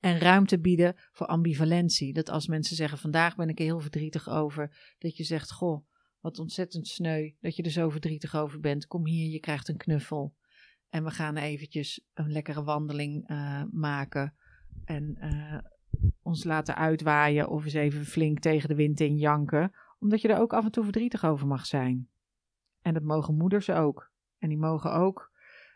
En 0.00 0.18
ruimte 0.18 0.60
bieden 0.60 0.96
voor 1.12 1.26
ambivalentie. 1.26 2.12
Dat 2.12 2.28
als 2.28 2.46
mensen 2.46 2.76
zeggen: 2.76 2.98
Vandaag 2.98 3.36
ben 3.36 3.48
ik 3.48 3.58
er 3.58 3.64
heel 3.64 3.80
verdrietig 3.80 4.28
over. 4.28 4.94
Dat 4.98 5.16
je 5.16 5.24
zegt: 5.24 5.52
Goh, 5.52 5.86
wat 6.20 6.38
ontzettend 6.38 6.88
sneu 6.88 7.32
dat 7.40 7.56
je 7.56 7.62
er 7.62 7.70
zo 7.70 7.90
verdrietig 7.90 8.36
over 8.36 8.60
bent. 8.60 8.86
Kom 8.86 9.06
hier, 9.06 9.30
je 9.30 9.40
krijgt 9.40 9.68
een 9.68 9.76
knuffel. 9.76 10.36
En 10.88 11.04
we 11.04 11.10
gaan 11.10 11.36
eventjes 11.36 12.06
een 12.14 12.32
lekkere 12.32 12.62
wandeling 12.62 13.30
uh, 13.30 13.62
maken. 13.70 14.36
En 14.84 15.16
uh, 15.20 15.58
ons 16.22 16.44
laten 16.44 16.76
uitwaaien 16.76 17.48
of 17.48 17.64
eens 17.64 17.74
even 17.74 18.04
flink 18.04 18.38
tegen 18.38 18.68
de 18.68 18.74
wind 18.74 19.00
in 19.00 19.16
janken. 19.16 19.72
Omdat 19.98 20.20
je 20.20 20.28
er 20.28 20.40
ook 20.40 20.52
af 20.52 20.64
en 20.64 20.70
toe 20.70 20.84
verdrietig 20.84 21.24
over 21.24 21.46
mag 21.46 21.66
zijn. 21.66 22.08
En 22.82 22.94
dat 22.94 23.02
mogen 23.02 23.36
moeders 23.36 23.70
ook. 23.70 24.10
En 24.38 24.48
die 24.48 24.58
mogen 24.58 24.92
ook. 24.92 25.30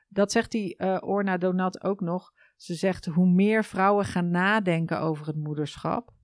Dat 0.08 0.32
zegt 0.32 0.50
die 0.50 0.74
uh, 0.78 0.98
Orna 1.00 1.36
Donat 1.36 1.82
ook 1.82 2.00
nog. 2.00 2.32
Ze 2.56 2.74
zegt: 2.74 3.04
hoe 3.04 3.28
meer 3.28 3.64
vrouwen 3.64 4.04
gaan 4.04 4.30
nadenken 4.30 5.00
over 5.00 5.26
het 5.26 5.36
moederschap, 5.36 6.14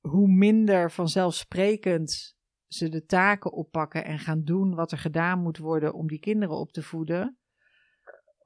hoe 0.00 0.28
minder 0.28 0.90
vanzelfsprekend 0.90 2.36
ze 2.66 2.88
de 2.88 3.04
taken 3.04 3.52
oppakken 3.52 4.04
en 4.04 4.18
gaan 4.18 4.44
doen 4.44 4.74
wat 4.74 4.92
er 4.92 4.98
gedaan 4.98 5.42
moet 5.42 5.58
worden 5.58 5.94
om 5.94 6.08
die 6.08 6.18
kinderen 6.18 6.56
op 6.56 6.72
te 6.72 6.82
voeden, 6.82 7.38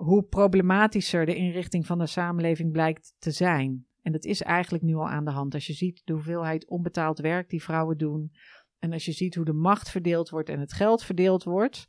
hoe 0.02 0.22
problematischer 0.22 1.26
de 1.26 1.34
inrichting 1.34 1.86
van 1.86 1.98
de 1.98 2.06
samenleving 2.06 2.72
blijkt 2.72 3.14
te 3.18 3.30
zijn. 3.30 3.86
En 4.00 4.12
dat 4.12 4.24
is 4.24 4.42
eigenlijk 4.42 4.84
nu 4.84 4.94
al 4.94 5.08
aan 5.08 5.24
de 5.24 5.30
hand. 5.30 5.54
Als 5.54 5.66
je 5.66 5.72
ziet 5.72 6.02
de 6.04 6.12
hoeveelheid 6.12 6.68
onbetaald 6.68 7.18
werk 7.18 7.48
die 7.48 7.62
vrouwen 7.62 7.98
doen. 7.98 8.32
En 8.78 8.92
als 8.92 9.04
je 9.04 9.12
ziet 9.12 9.34
hoe 9.34 9.44
de 9.44 9.52
macht 9.52 9.90
verdeeld 9.90 10.28
wordt 10.28 10.48
en 10.48 10.60
het 10.60 10.72
geld 10.72 11.02
verdeeld 11.02 11.42
wordt. 11.42 11.88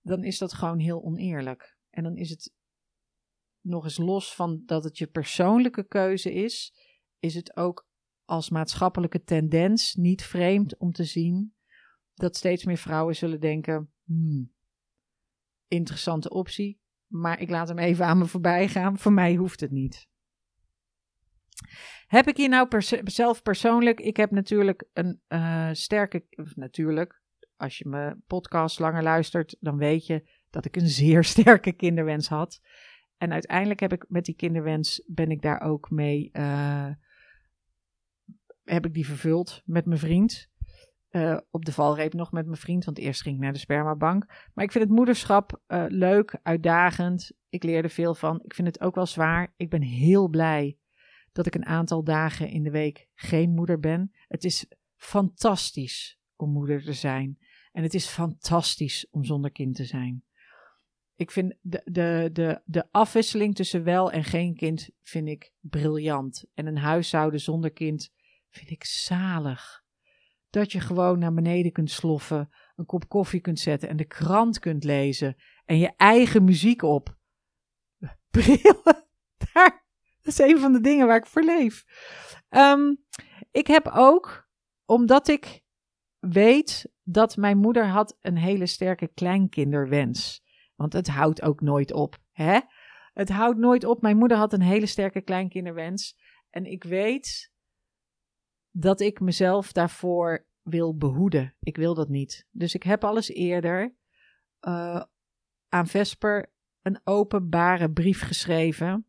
Dan 0.00 0.24
is 0.24 0.38
dat 0.38 0.52
gewoon 0.52 0.78
heel 0.78 1.02
oneerlijk. 1.02 1.78
En 1.90 2.02
dan 2.02 2.16
is 2.16 2.30
het 2.30 2.54
nog 3.60 3.84
eens 3.84 3.98
los 3.98 4.34
van 4.34 4.62
dat 4.66 4.84
het 4.84 4.98
je 4.98 5.06
persoonlijke 5.06 5.86
keuze 5.86 6.32
is. 6.32 6.74
Is 7.18 7.34
het 7.34 7.56
ook 7.56 7.88
als 8.24 8.50
maatschappelijke 8.50 9.22
tendens 9.22 9.94
niet 9.94 10.22
vreemd 10.22 10.78
om 10.78 10.92
te 10.92 11.04
zien 11.04 11.54
dat 12.14 12.36
steeds 12.36 12.64
meer 12.64 12.76
vrouwen 12.76 13.16
zullen 13.16 13.40
denken: 13.40 13.92
hmm, 14.04 14.52
interessante 15.68 16.30
optie, 16.30 16.80
maar 17.06 17.40
ik 17.40 17.50
laat 17.50 17.68
hem 17.68 17.78
even 17.78 18.06
aan 18.06 18.18
me 18.18 18.26
voorbij 18.26 18.68
gaan. 18.68 18.98
Voor 18.98 19.12
mij 19.12 19.34
hoeft 19.34 19.60
het 19.60 19.70
niet. 19.70 20.08
Heb 22.06 22.28
ik 22.28 22.36
hier 22.36 22.48
nou 22.48 22.68
zelf 23.04 23.42
persoonlijk? 23.42 24.00
Ik 24.00 24.16
heb 24.16 24.30
natuurlijk 24.30 24.84
een 24.92 25.20
uh, 25.28 25.68
sterke. 25.72 26.24
Natuurlijk, 26.54 27.22
als 27.56 27.78
je 27.78 27.88
mijn 27.88 28.22
podcast 28.26 28.78
langer 28.78 29.02
luistert, 29.02 29.56
dan 29.60 29.76
weet 29.76 30.06
je 30.06 30.30
dat 30.50 30.64
ik 30.64 30.76
een 30.76 30.88
zeer 30.88 31.24
sterke 31.34 31.72
kinderwens 31.72 32.28
had. 32.28 32.60
En 33.16 33.32
uiteindelijk 33.32 33.80
heb 33.80 33.92
ik 33.92 34.04
met 34.08 34.24
die 34.24 34.34
kinderwens 34.34 35.02
ben 35.06 35.30
ik 35.30 35.42
daar 35.42 35.60
ook 35.60 35.90
mee. 35.90 36.30
Uh, 36.32 36.90
heb 38.64 38.86
ik 38.86 38.94
die 38.94 39.06
vervuld 39.06 39.62
met 39.64 39.86
mijn 39.86 40.00
vriend. 40.00 40.50
Uh, 41.10 41.38
op 41.50 41.64
de 41.64 41.72
valreep 41.72 42.12
nog 42.12 42.32
met 42.32 42.46
mijn 42.46 42.58
vriend, 42.58 42.84
want 42.84 42.98
eerst 42.98 43.22
ging 43.22 43.34
ik 43.34 43.42
naar 43.42 43.52
de 43.52 43.58
spermabank. 43.58 44.26
Maar 44.54 44.64
ik 44.64 44.72
vind 44.72 44.84
het 44.84 44.92
moederschap 44.92 45.60
uh, 45.68 45.84
leuk, 45.88 46.38
uitdagend. 46.42 47.32
Ik 47.48 47.62
leerde 47.62 47.88
veel 47.88 48.14
van. 48.14 48.40
Ik 48.44 48.54
vind 48.54 48.66
het 48.66 48.80
ook 48.80 48.94
wel 48.94 49.06
zwaar. 49.06 49.52
Ik 49.56 49.70
ben 49.70 49.82
heel 49.82 50.28
blij 50.28 50.78
dat 51.32 51.46
ik 51.46 51.54
een 51.54 51.66
aantal 51.66 52.04
dagen 52.04 52.48
in 52.48 52.62
de 52.62 52.70
week 52.70 53.08
geen 53.14 53.50
moeder 53.50 53.78
ben. 53.78 54.12
Het 54.28 54.44
is 54.44 54.66
fantastisch 54.96 56.18
om 56.36 56.50
moeder 56.50 56.82
te 56.82 56.92
zijn. 56.92 57.38
En 57.72 57.82
het 57.82 57.94
is 57.94 58.06
fantastisch 58.06 59.06
om 59.10 59.24
zonder 59.24 59.52
kind 59.52 59.74
te 59.74 59.84
zijn. 59.84 60.24
Ik 61.14 61.30
vind 61.30 61.54
de, 61.60 61.80
de, 61.84 62.30
de, 62.32 62.62
de 62.64 62.84
afwisseling 62.90 63.54
tussen 63.54 63.84
wel 63.84 64.12
en 64.12 64.24
geen 64.24 64.54
kind 64.54 64.90
vind 65.02 65.28
ik 65.28 65.52
briljant. 65.60 66.44
En 66.54 66.66
een 66.66 66.78
huishouden 66.78 67.40
zonder 67.40 67.72
kind 67.72 68.12
vind 68.50 68.70
ik 68.70 68.84
zalig. 68.84 69.84
Dat 70.56 70.72
je 70.72 70.80
gewoon 70.80 71.18
naar 71.18 71.34
beneden 71.34 71.72
kunt 71.72 71.90
sloffen, 71.90 72.50
een 72.76 72.86
kop 72.86 73.08
koffie 73.08 73.40
kunt 73.40 73.58
zetten 73.58 73.88
en 73.88 73.96
de 73.96 74.04
krant 74.04 74.58
kunt 74.58 74.84
lezen 74.84 75.36
en 75.64 75.78
je 75.78 75.92
eigen 75.96 76.44
muziek 76.44 76.82
op. 76.82 77.16
Brillen, 78.30 79.06
daar, 79.52 79.86
dat 80.22 80.26
is 80.26 80.38
een 80.38 80.58
van 80.58 80.72
de 80.72 80.80
dingen 80.80 81.06
waar 81.06 81.16
ik 81.16 81.26
voor 81.26 81.42
leef. 81.42 81.84
Um, 82.50 83.04
ik 83.50 83.66
heb 83.66 83.88
ook, 83.88 84.48
omdat 84.84 85.28
ik 85.28 85.62
weet 86.18 86.92
dat 87.02 87.36
mijn 87.36 87.58
moeder 87.58 87.86
had 87.86 88.16
een 88.20 88.36
hele 88.36 88.66
sterke 88.66 89.06
kleinkinderwens. 89.06 90.44
Want 90.74 90.92
het 90.92 91.08
houdt 91.08 91.42
ook 91.42 91.60
nooit 91.60 91.92
op, 91.92 92.18
hè? 92.32 92.60
Het 93.12 93.28
houdt 93.28 93.58
nooit 93.58 93.84
op. 93.84 94.02
Mijn 94.02 94.16
moeder 94.16 94.36
had 94.36 94.52
een 94.52 94.62
hele 94.62 94.86
sterke 94.86 95.20
kleinkinderwens. 95.20 96.16
En 96.50 96.64
ik 96.64 96.84
weet 96.84 97.52
dat 98.78 99.00
ik 99.00 99.20
mezelf 99.20 99.72
daarvoor 99.72 100.46
wil 100.62 100.96
behoeden. 100.96 101.54
Ik 101.60 101.76
wil 101.76 101.94
dat 101.94 102.08
niet. 102.08 102.46
Dus 102.50 102.74
ik 102.74 102.82
heb 102.82 103.04
alles 103.04 103.28
eerder 103.28 103.96
uh, 104.60 105.02
aan 105.68 105.86
Vesper 105.86 106.52
een 106.82 107.00
openbare 107.04 107.90
brief 107.90 108.20
geschreven. 108.20 109.06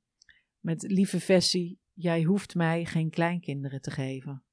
Met 0.60 0.82
lieve 0.82 1.20
Vessie, 1.20 1.80
jij 1.94 2.24
hoeft 2.24 2.56
mij 2.56 2.86
geen 2.86 3.10
kleinkinderen 3.10 3.82
te 3.82 3.92
geven. 3.92 4.44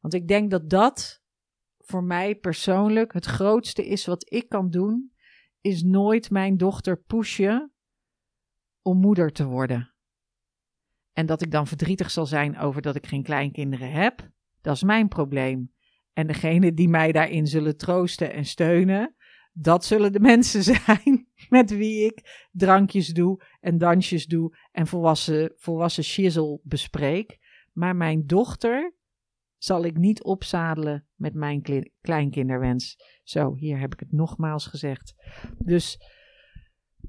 Want 0.00 0.14
ik 0.14 0.28
denk 0.28 0.50
dat 0.50 0.70
dat 0.70 1.22
voor 1.78 2.04
mij 2.04 2.34
persoonlijk 2.34 3.12
het 3.12 3.26
grootste 3.26 3.86
is 3.86 4.06
wat 4.06 4.32
ik 4.32 4.48
kan 4.48 4.70
doen. 4.70 5.12
Is 5.60 5.82
nooit 5.82 6.30
mijn 6.30 6.56
dochter 6.56 7.02
pushen 7.02 7.72
om 8.82 9.00
moeder 9.00 9.32
te 9.32 9.44
worden. 9.44 9.94
En 11.12 11.26
dat 11.26 11.42
ik 11.42 11.50
dan 11.50 11.66
verdrietig 11.66 12.10
zal 12.10 12.26
zijn 12.26 12.58
over 12.58 12.82
dat 12.82 12.94
ik 12.94 13.06
geen 13.06 13.22
kleinkinderen 13.22 13.92
heb. 13.92 14.30
Dat 14.62 14.74
is 14.74 14.82
mijn 14.82 15.08
probleem. 15.08 15.72
En 16.12 16.26
degene 16.26 16.74
die 16.74 16.88
mij 16.88 17.12
daarin 17.12 17.46
zullen 17.46 17.76
troosten 17.76 18.32
en 18.32 18.44
steunen, 18.44 19.14
dat 19.52 19.84
zullen 19.84 20.12
de 20.12 20.20
mensen 20.32 20.62
zijn 20.62 21.28
met 21.48 21.70
wie 21.70 22.04
ik 22.04 22.48
drankjes 22.52 23.08
doe 23.08 23.44
en 23.60 23.78
dansjes 23.78 24.26
doe 24.26 24.56
en 24.72 24.86
volwassen, 24.86 25.52
volwassen 25.56 26.04
shizzle 26.04 26.60
bespreek. 26.62 27.38
Maar 27.72 27.96
mijn 27.96 28.26
dochter 28.26 28.94
zal 29.56 29.84
ik 29.84 29.96
niet 29.96 30.22
opzadelen 30.22 31.06
met 31.14 31.34
mijn 31.34 31.62
kleinkinderwens. 32.00 32.96
Zo, 33.22 33.54
hier 33.54 33.78
heb 33.78 33.92
ik 33.92 34.00
het 34.00 34.12
nogmaals 34.12 34.66
gezegd. 34.66 35.14
Dus 35.58 35.98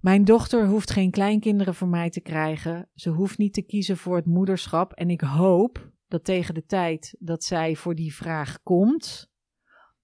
mijn 0.02 0.24
dochter 0.24 0.68
hoeft 0.68 0.92
geen 0.92 1.12
kleinkinderen 1.12 1.76
voor 1.76 1.88
mij 1.88 2.10
te 2.10 2.22
krijgen. 2.22 2.89
Ze 2.94 3.10
hoeft 3.10 3.38
niet 3.38 3.54
te 3.54 3.62
kiezen 3.62 3.98
voor 3.98 4.16
het 4.16 4.26
moederschap. 4.26 4.94
En 4.94 5.10
ik 5.10 5.22
hoop 5.22 5.92
dat 6.13 6.23
tegen 6.23 6.54
de 6.54 6.65
tijd 6.65 7.15
dat 7.19 7.43
zij 7.43 7.76
voor 7.76 7.95
die 7.95 8.15
vraag 8.15 8.62
komt, 8.63 9.32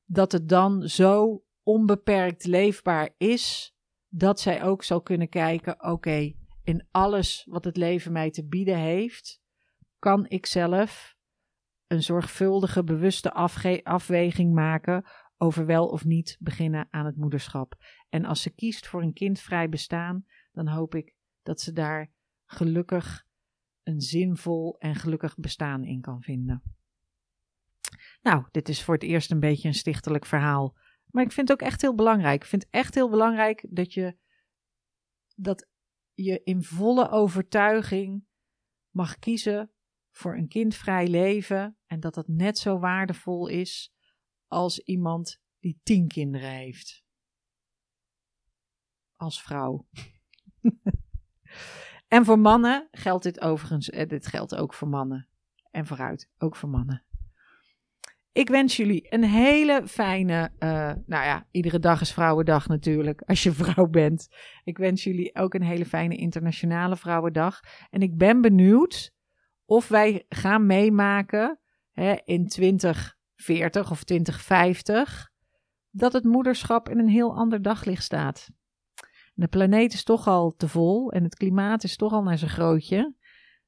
dat 0.06 0.32
het 0.32 0.50
dan 0.50 0.88
zo 0.88 1.44
onbeperkt 1.64 2.46
leefbaar 2.46 3.10
is, 3.18 3.76
dat 4.08 4.40
zij 4.40 4.64
ook 4.64 4.84
zal 4.84 5.02
kunnen 5.02 5.30
kijken: 5.30 5.84
oké, 5.84 6.34
in 6.64 6.88
alles 6.92 7.46
wat 7.50 7.64
het 7.64 7.78
leven 7.78 8.12
mij 8.12 8.32
te 8.32 8.48
bieden 8.48 8.78
heeft, 8.78 9.42
kan 10.00 10.26
ik 10.30 10.46
zelf 10.46 11.16
een 11.88 12.04
zorgvuldige, 12.04 12.84
bewuste 12.84 13.34
afweging 13.84 14.54
maken 14.54 15.06
over 15.38 15.66
wel 15.66 15.88
of 15.88 16.06
niet 16.06 16.38
beginnen 16.40 16.88
aan 16.90 17.06
het 17.06 17.18
moederschap. 17.18 17.76
En 18.10 18.26
als 18.26 18.42
ze 18.42 18.50
kiest 18.50 18.88
voor 18.88 19.02
een 19.02 19.14
kindvrij 19.14 19.70
bestaan, 19.70 20.26
dan 20.52 20.68
hoop 20.68 20.96
ik 20.96 21.16
dat 21.44 21.62
ze 21.62 21.74
daar 21.74 22.12
gelukkig 22.46 23.28
een 23.90 24.02
zinvol 24.02 24.76
en 24.80 24.96
gelukkig 24.96 25.38
bestaan 25.38 25.84
in 25.84 26.02
kan 26.02 26.22
vinden. 26.22 26.64
Nou, 28.22 28.46
dit 28.52 28.70
is 28.70 28.84
voor 28.84 28.94
het 28.94 29.04
eerst 29.04 29.32
een 29.32 29.40
beetje 29.40 29.68
een 29.68 29.74
stichtelijk 29.74 30.26
verhaal. 30.26 30.78
Maar 31.06 31.24
ik 31.24 31.32
vind 31.32 31.50
het 31.50 31.62
ook 31.62 31.68
echt 31.68 31.82
heel 31.82 31.96
belangrijk. 31.96 32.42
Ik 32.42 32.50
vind 32.50 32.64
het 32.64 32.72
echt 32.72 32.96
heel 32.96 33.10
belangrijk 33.10 33.66
dat 33.70 33.94
je, 33.94 34.18
dat 35.36 35.68
je 36.14 36.44
in 36.44 36.64
volle 36.64 37.10
overtuiging 37.10 38.26
mag 38.90 39.20
kiezen 39.20 39.72
voor 40.12 40.38
een 40.38 40.48
kindvrij 40.48 41.08
leven. 41.08 41.78
En 41.86 42.00
dat 42.00 42.14
dat 42.14 42.28
net 42.28 42.58
zo 42.58 42.80
waardevol 42.80 43.48
is 43.48 43.94
als 44.48 44.80
iemand 44.80 45.42
die 45.60 45.80
tien 45.84 46.08
kinderen 46.08 46.50
heeft. 46.50 47.04
Als 49.16 49.42
vrouw. 49.42 49.88
En 52.10 52.26
voor 52.26 52.40
mannen 52.40 52.88
geldt 52.92 53.24
dit 53.24 53.42
overigens, 53.42 53.90
eh, 53.90 54.08
dit 54.08 54.28
geldt 54.28 54.56
ook 54.56 54.74
voor 54.74 54.88
mannen. 54.88 55.28
En 55.72 55.86
vooruit, 55.86 56.30
ook 56.38 56.56
voor 56.56 56.70
mannen. 56.70 57.04
Ik 58.32 58.50
wens 58.50 58.78
jullie 58.78 59.14
een 59.14 59.24
hele 59.24 59.88
fijne, 59.88 60.52
uh, 60.60 60.70
nou 61.06 61.26
ja, 61.26 61.48
iedere 61.52 61.80
dag 61.80 62.02
is 62.02 62.14
Vrouwendag 62.14 62.68
natuurlijk, 62.68 63.22
als 63.22 63.44
je 63.44 63.52
vrouw 63.62 63.88
bent. 63.88 64.28
Ik 64.64 64.78
wens 64.78 65.04
jullie 65.04 65.36
ook 65.36 65.54
een 65.54 65.64
hele 65.64 65.86
fijne 65.86 66.16
Internationale 66.16 66.96
Vrouwendag. 66.96 67.60
En 67.90 68.02
ik 68.02 68.18
ben 68.18 68.42
benieuwd 68.42 69.14
of 69.66 69.88
wij 69.88 70.26
gaan 70.30 70.66
meemaken 70.66 71.60
hè, 71.92 72.16
in 72.26 72.48
2040 72.48 73.92
of 73.92 74.04
2050 74.04 75.32
dat 75.90 76.14
het 76.14 76.24
moederschap 76.24 76.90
in 76.90 77.00
een 77.00 77.10
heel 77.10 77.36
ander 77.36 77.62
daglicht 77.62 78.04
staat. 78.04 78.50
De 79.40 79.48
planeet 79.48 79.94
is 79.94 80.04
toch 80.04 80.28
al 80.28 80.56
te 80.56 80.68
vol 80.68 81.12
en 81.12 81.24
het 81.24 81.36
klimaat 81.36 81.84
is 81.84 81.96
toch 81.96 82.14
al 82.14 82.24
naar 82.24 82.38
zijn 82.38 82.52
grootje. 82.52 83.14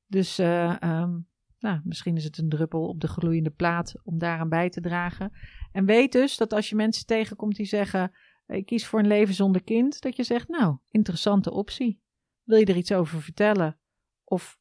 Dus 0.06 0.40
uh, 0.40 0.76
um, 0.84 1.28
nou, 1.60 1.82
misschien 1.84 2.16
is 2.16 2.24
het 2.24 2.38
een 2.38 2.50
druppel 2.50 2.88
op 2.88 3.00
de 3.00 3.08
gloeiende 3.08 3.50
plaat 3.50 3.94
om 4.04 4.18
daaraan 4.18 4.50
bij 4.50 4.70
te 4.70 4.82
dragen. 4.82 5.32
En 5.72 5.86
weet 5.86 6.12
dus 6.12 6.38
dat 6.38 6.54
als 6.54 6.70
je 6.70 6.76
mensen 6.76 7.06
tegenkomt 7.06 7.56
die 7.56 7.66
zeggen: 7.66 8.12
Ik 8.48 8.66
kies 8.66 8.86
voor 8.86 9.00
een 9.00 9.08
leven 9.08 9.34
zonder 9.34 9.64
kind, 9.64 10.02
dat 10.02 10.16
je 10.16 10.24
zegt: 10.24 10.48
Nou, 10.48 10.78
interessante 10.90 11.52
optie. 11.52 12.02
Wil 12.44 12.58
je 12.58 12.66
er 12.66 12.78
iets 12.78 12.94
over 12.94 13.22
vertellen? 13.22 13.80
Of 14.24 14.60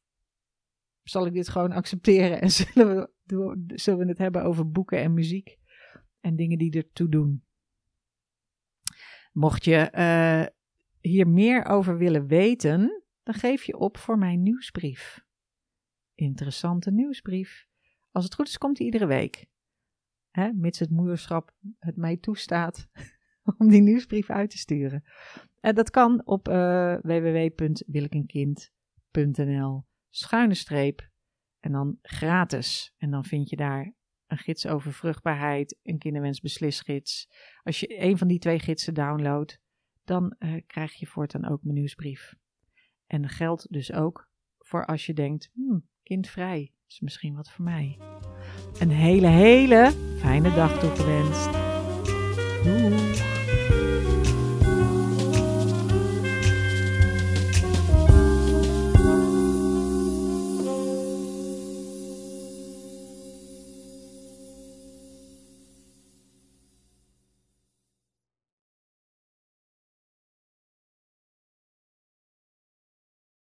zal 1.03 1.25
ik 1.25 1.33
dit 1.33 1.49
gewoon 1.49 1.71
accepteren 1.71 2.41
en 2.41 2.51
zullen 2.61 2.95
we, 2.95 3.73
zullen 3.75 3.99
we 3.99 4.05
het 4.07 4.17
hebben 4.17 4.43
over 4.43 4.71
boeken 4.71 4.99
en 4.99 5.13
muziek 5.13 5.57
en 6.19 6.35
dingen 6.35 6.57
die 6.57 6.71
ertoe 6.71 7.09
doen? 7.09 7.43
Mocht 9.31 9.65
je 9.65 9.91
uh, 9.93 10.59
hier 11.01 11.27
meer 11.27 11.65
over 11.65 11.97
willen 11.97 12.27
weten, 12.27 13.03
dan 13.23 13.33
geef 13.33 13.63
je 13.63 13.77
op 13.77 13.97
voor 13.97 14.17
mijn 14.17 14.43
nieuwsbrief 14.43 15.23
interessante 16.21 16.91
nieuwsbrief. 16.91 17.67
Als 18.11 18.23
het 18.23 18.33
goed 18.33 18.47
is, 18.47 18.57
komt 18.57 18.77
die 18.77 18.85
iedere 18.85 19.05
week. 19.05 19.45
Hè, 20.29 20.53
mits 20.53 20.79
het 20.79 20.89
moederschap 20.89 21.55
het 21.79 21.95
mij 21.95 22.17
toestaat 22.17 22.89
om 23.57 23.69
die 23.69 23.81
nieuwsbrief 23.81 24.29
uit 24.29 24.49
te 24.49 24.57
sturen. 24.57 25.03
En 25.59 25.75
dat 25.75 25.89
kan 25.89 26.25
op 26.25 26.47
uh, 26.47 26.95
schuine 30.09 30.53
streep 30.53 31.09
en 31.59 31.71
dan 31.71 31.97
gratis. 32.01 32.93
En 32.97 33.11
dan 33.11 33.23
vind 33.23 33.49
je 33.49 33.55
daar 33.55 33.93
een 34.27 34.37
gids 34.37 34.67
over 34.67 34.93
vruchtbaarheid, 34.93 35.79
een 35.83 35.97
kinderwensbeslisgids. 35.97 37.29
Als 37.63 37.79
je 37.79 38.01
een 38.01 38.17
van 38.17 38.27
die 38.27 38.39
twee 38.39 38.59
gidsen 38.59 38.93
downloadt, 38.93 39.59
dan 40.03 40.35
uh, 40.39 40.61
krijg 40.67 40.93
je 40.93 41.07
voortaan 41.07 41.47
ook 41.47 41.63
mijn 41.63 41.75
nieuwsbrief. 41.75 42.35
En 43.07 43.21
dat 43.21 43.31
geldt 43.31 43.67
dus 43.69 43.93
ook 43.93 44.29
voor 44.57 44.85
als 44.85 45.05
je 45.05 45.13
denkt, 45.13 45.49
hmm, 45.53 45.87
kindvrij 46.03 46.73
is 46.87 46.99
misschien 46.99 47.35
wat 47.35 47.51
voor 47.51 47.65
mij. 47.65 47.97
Een 48.79 48.91
hele, 48.91 49.27
hele 49.27 49.91
fijne 50.17 50.53
dag 50.53 50.79
toegewenst. 50.79 51.51
Doei. 52.63 53.90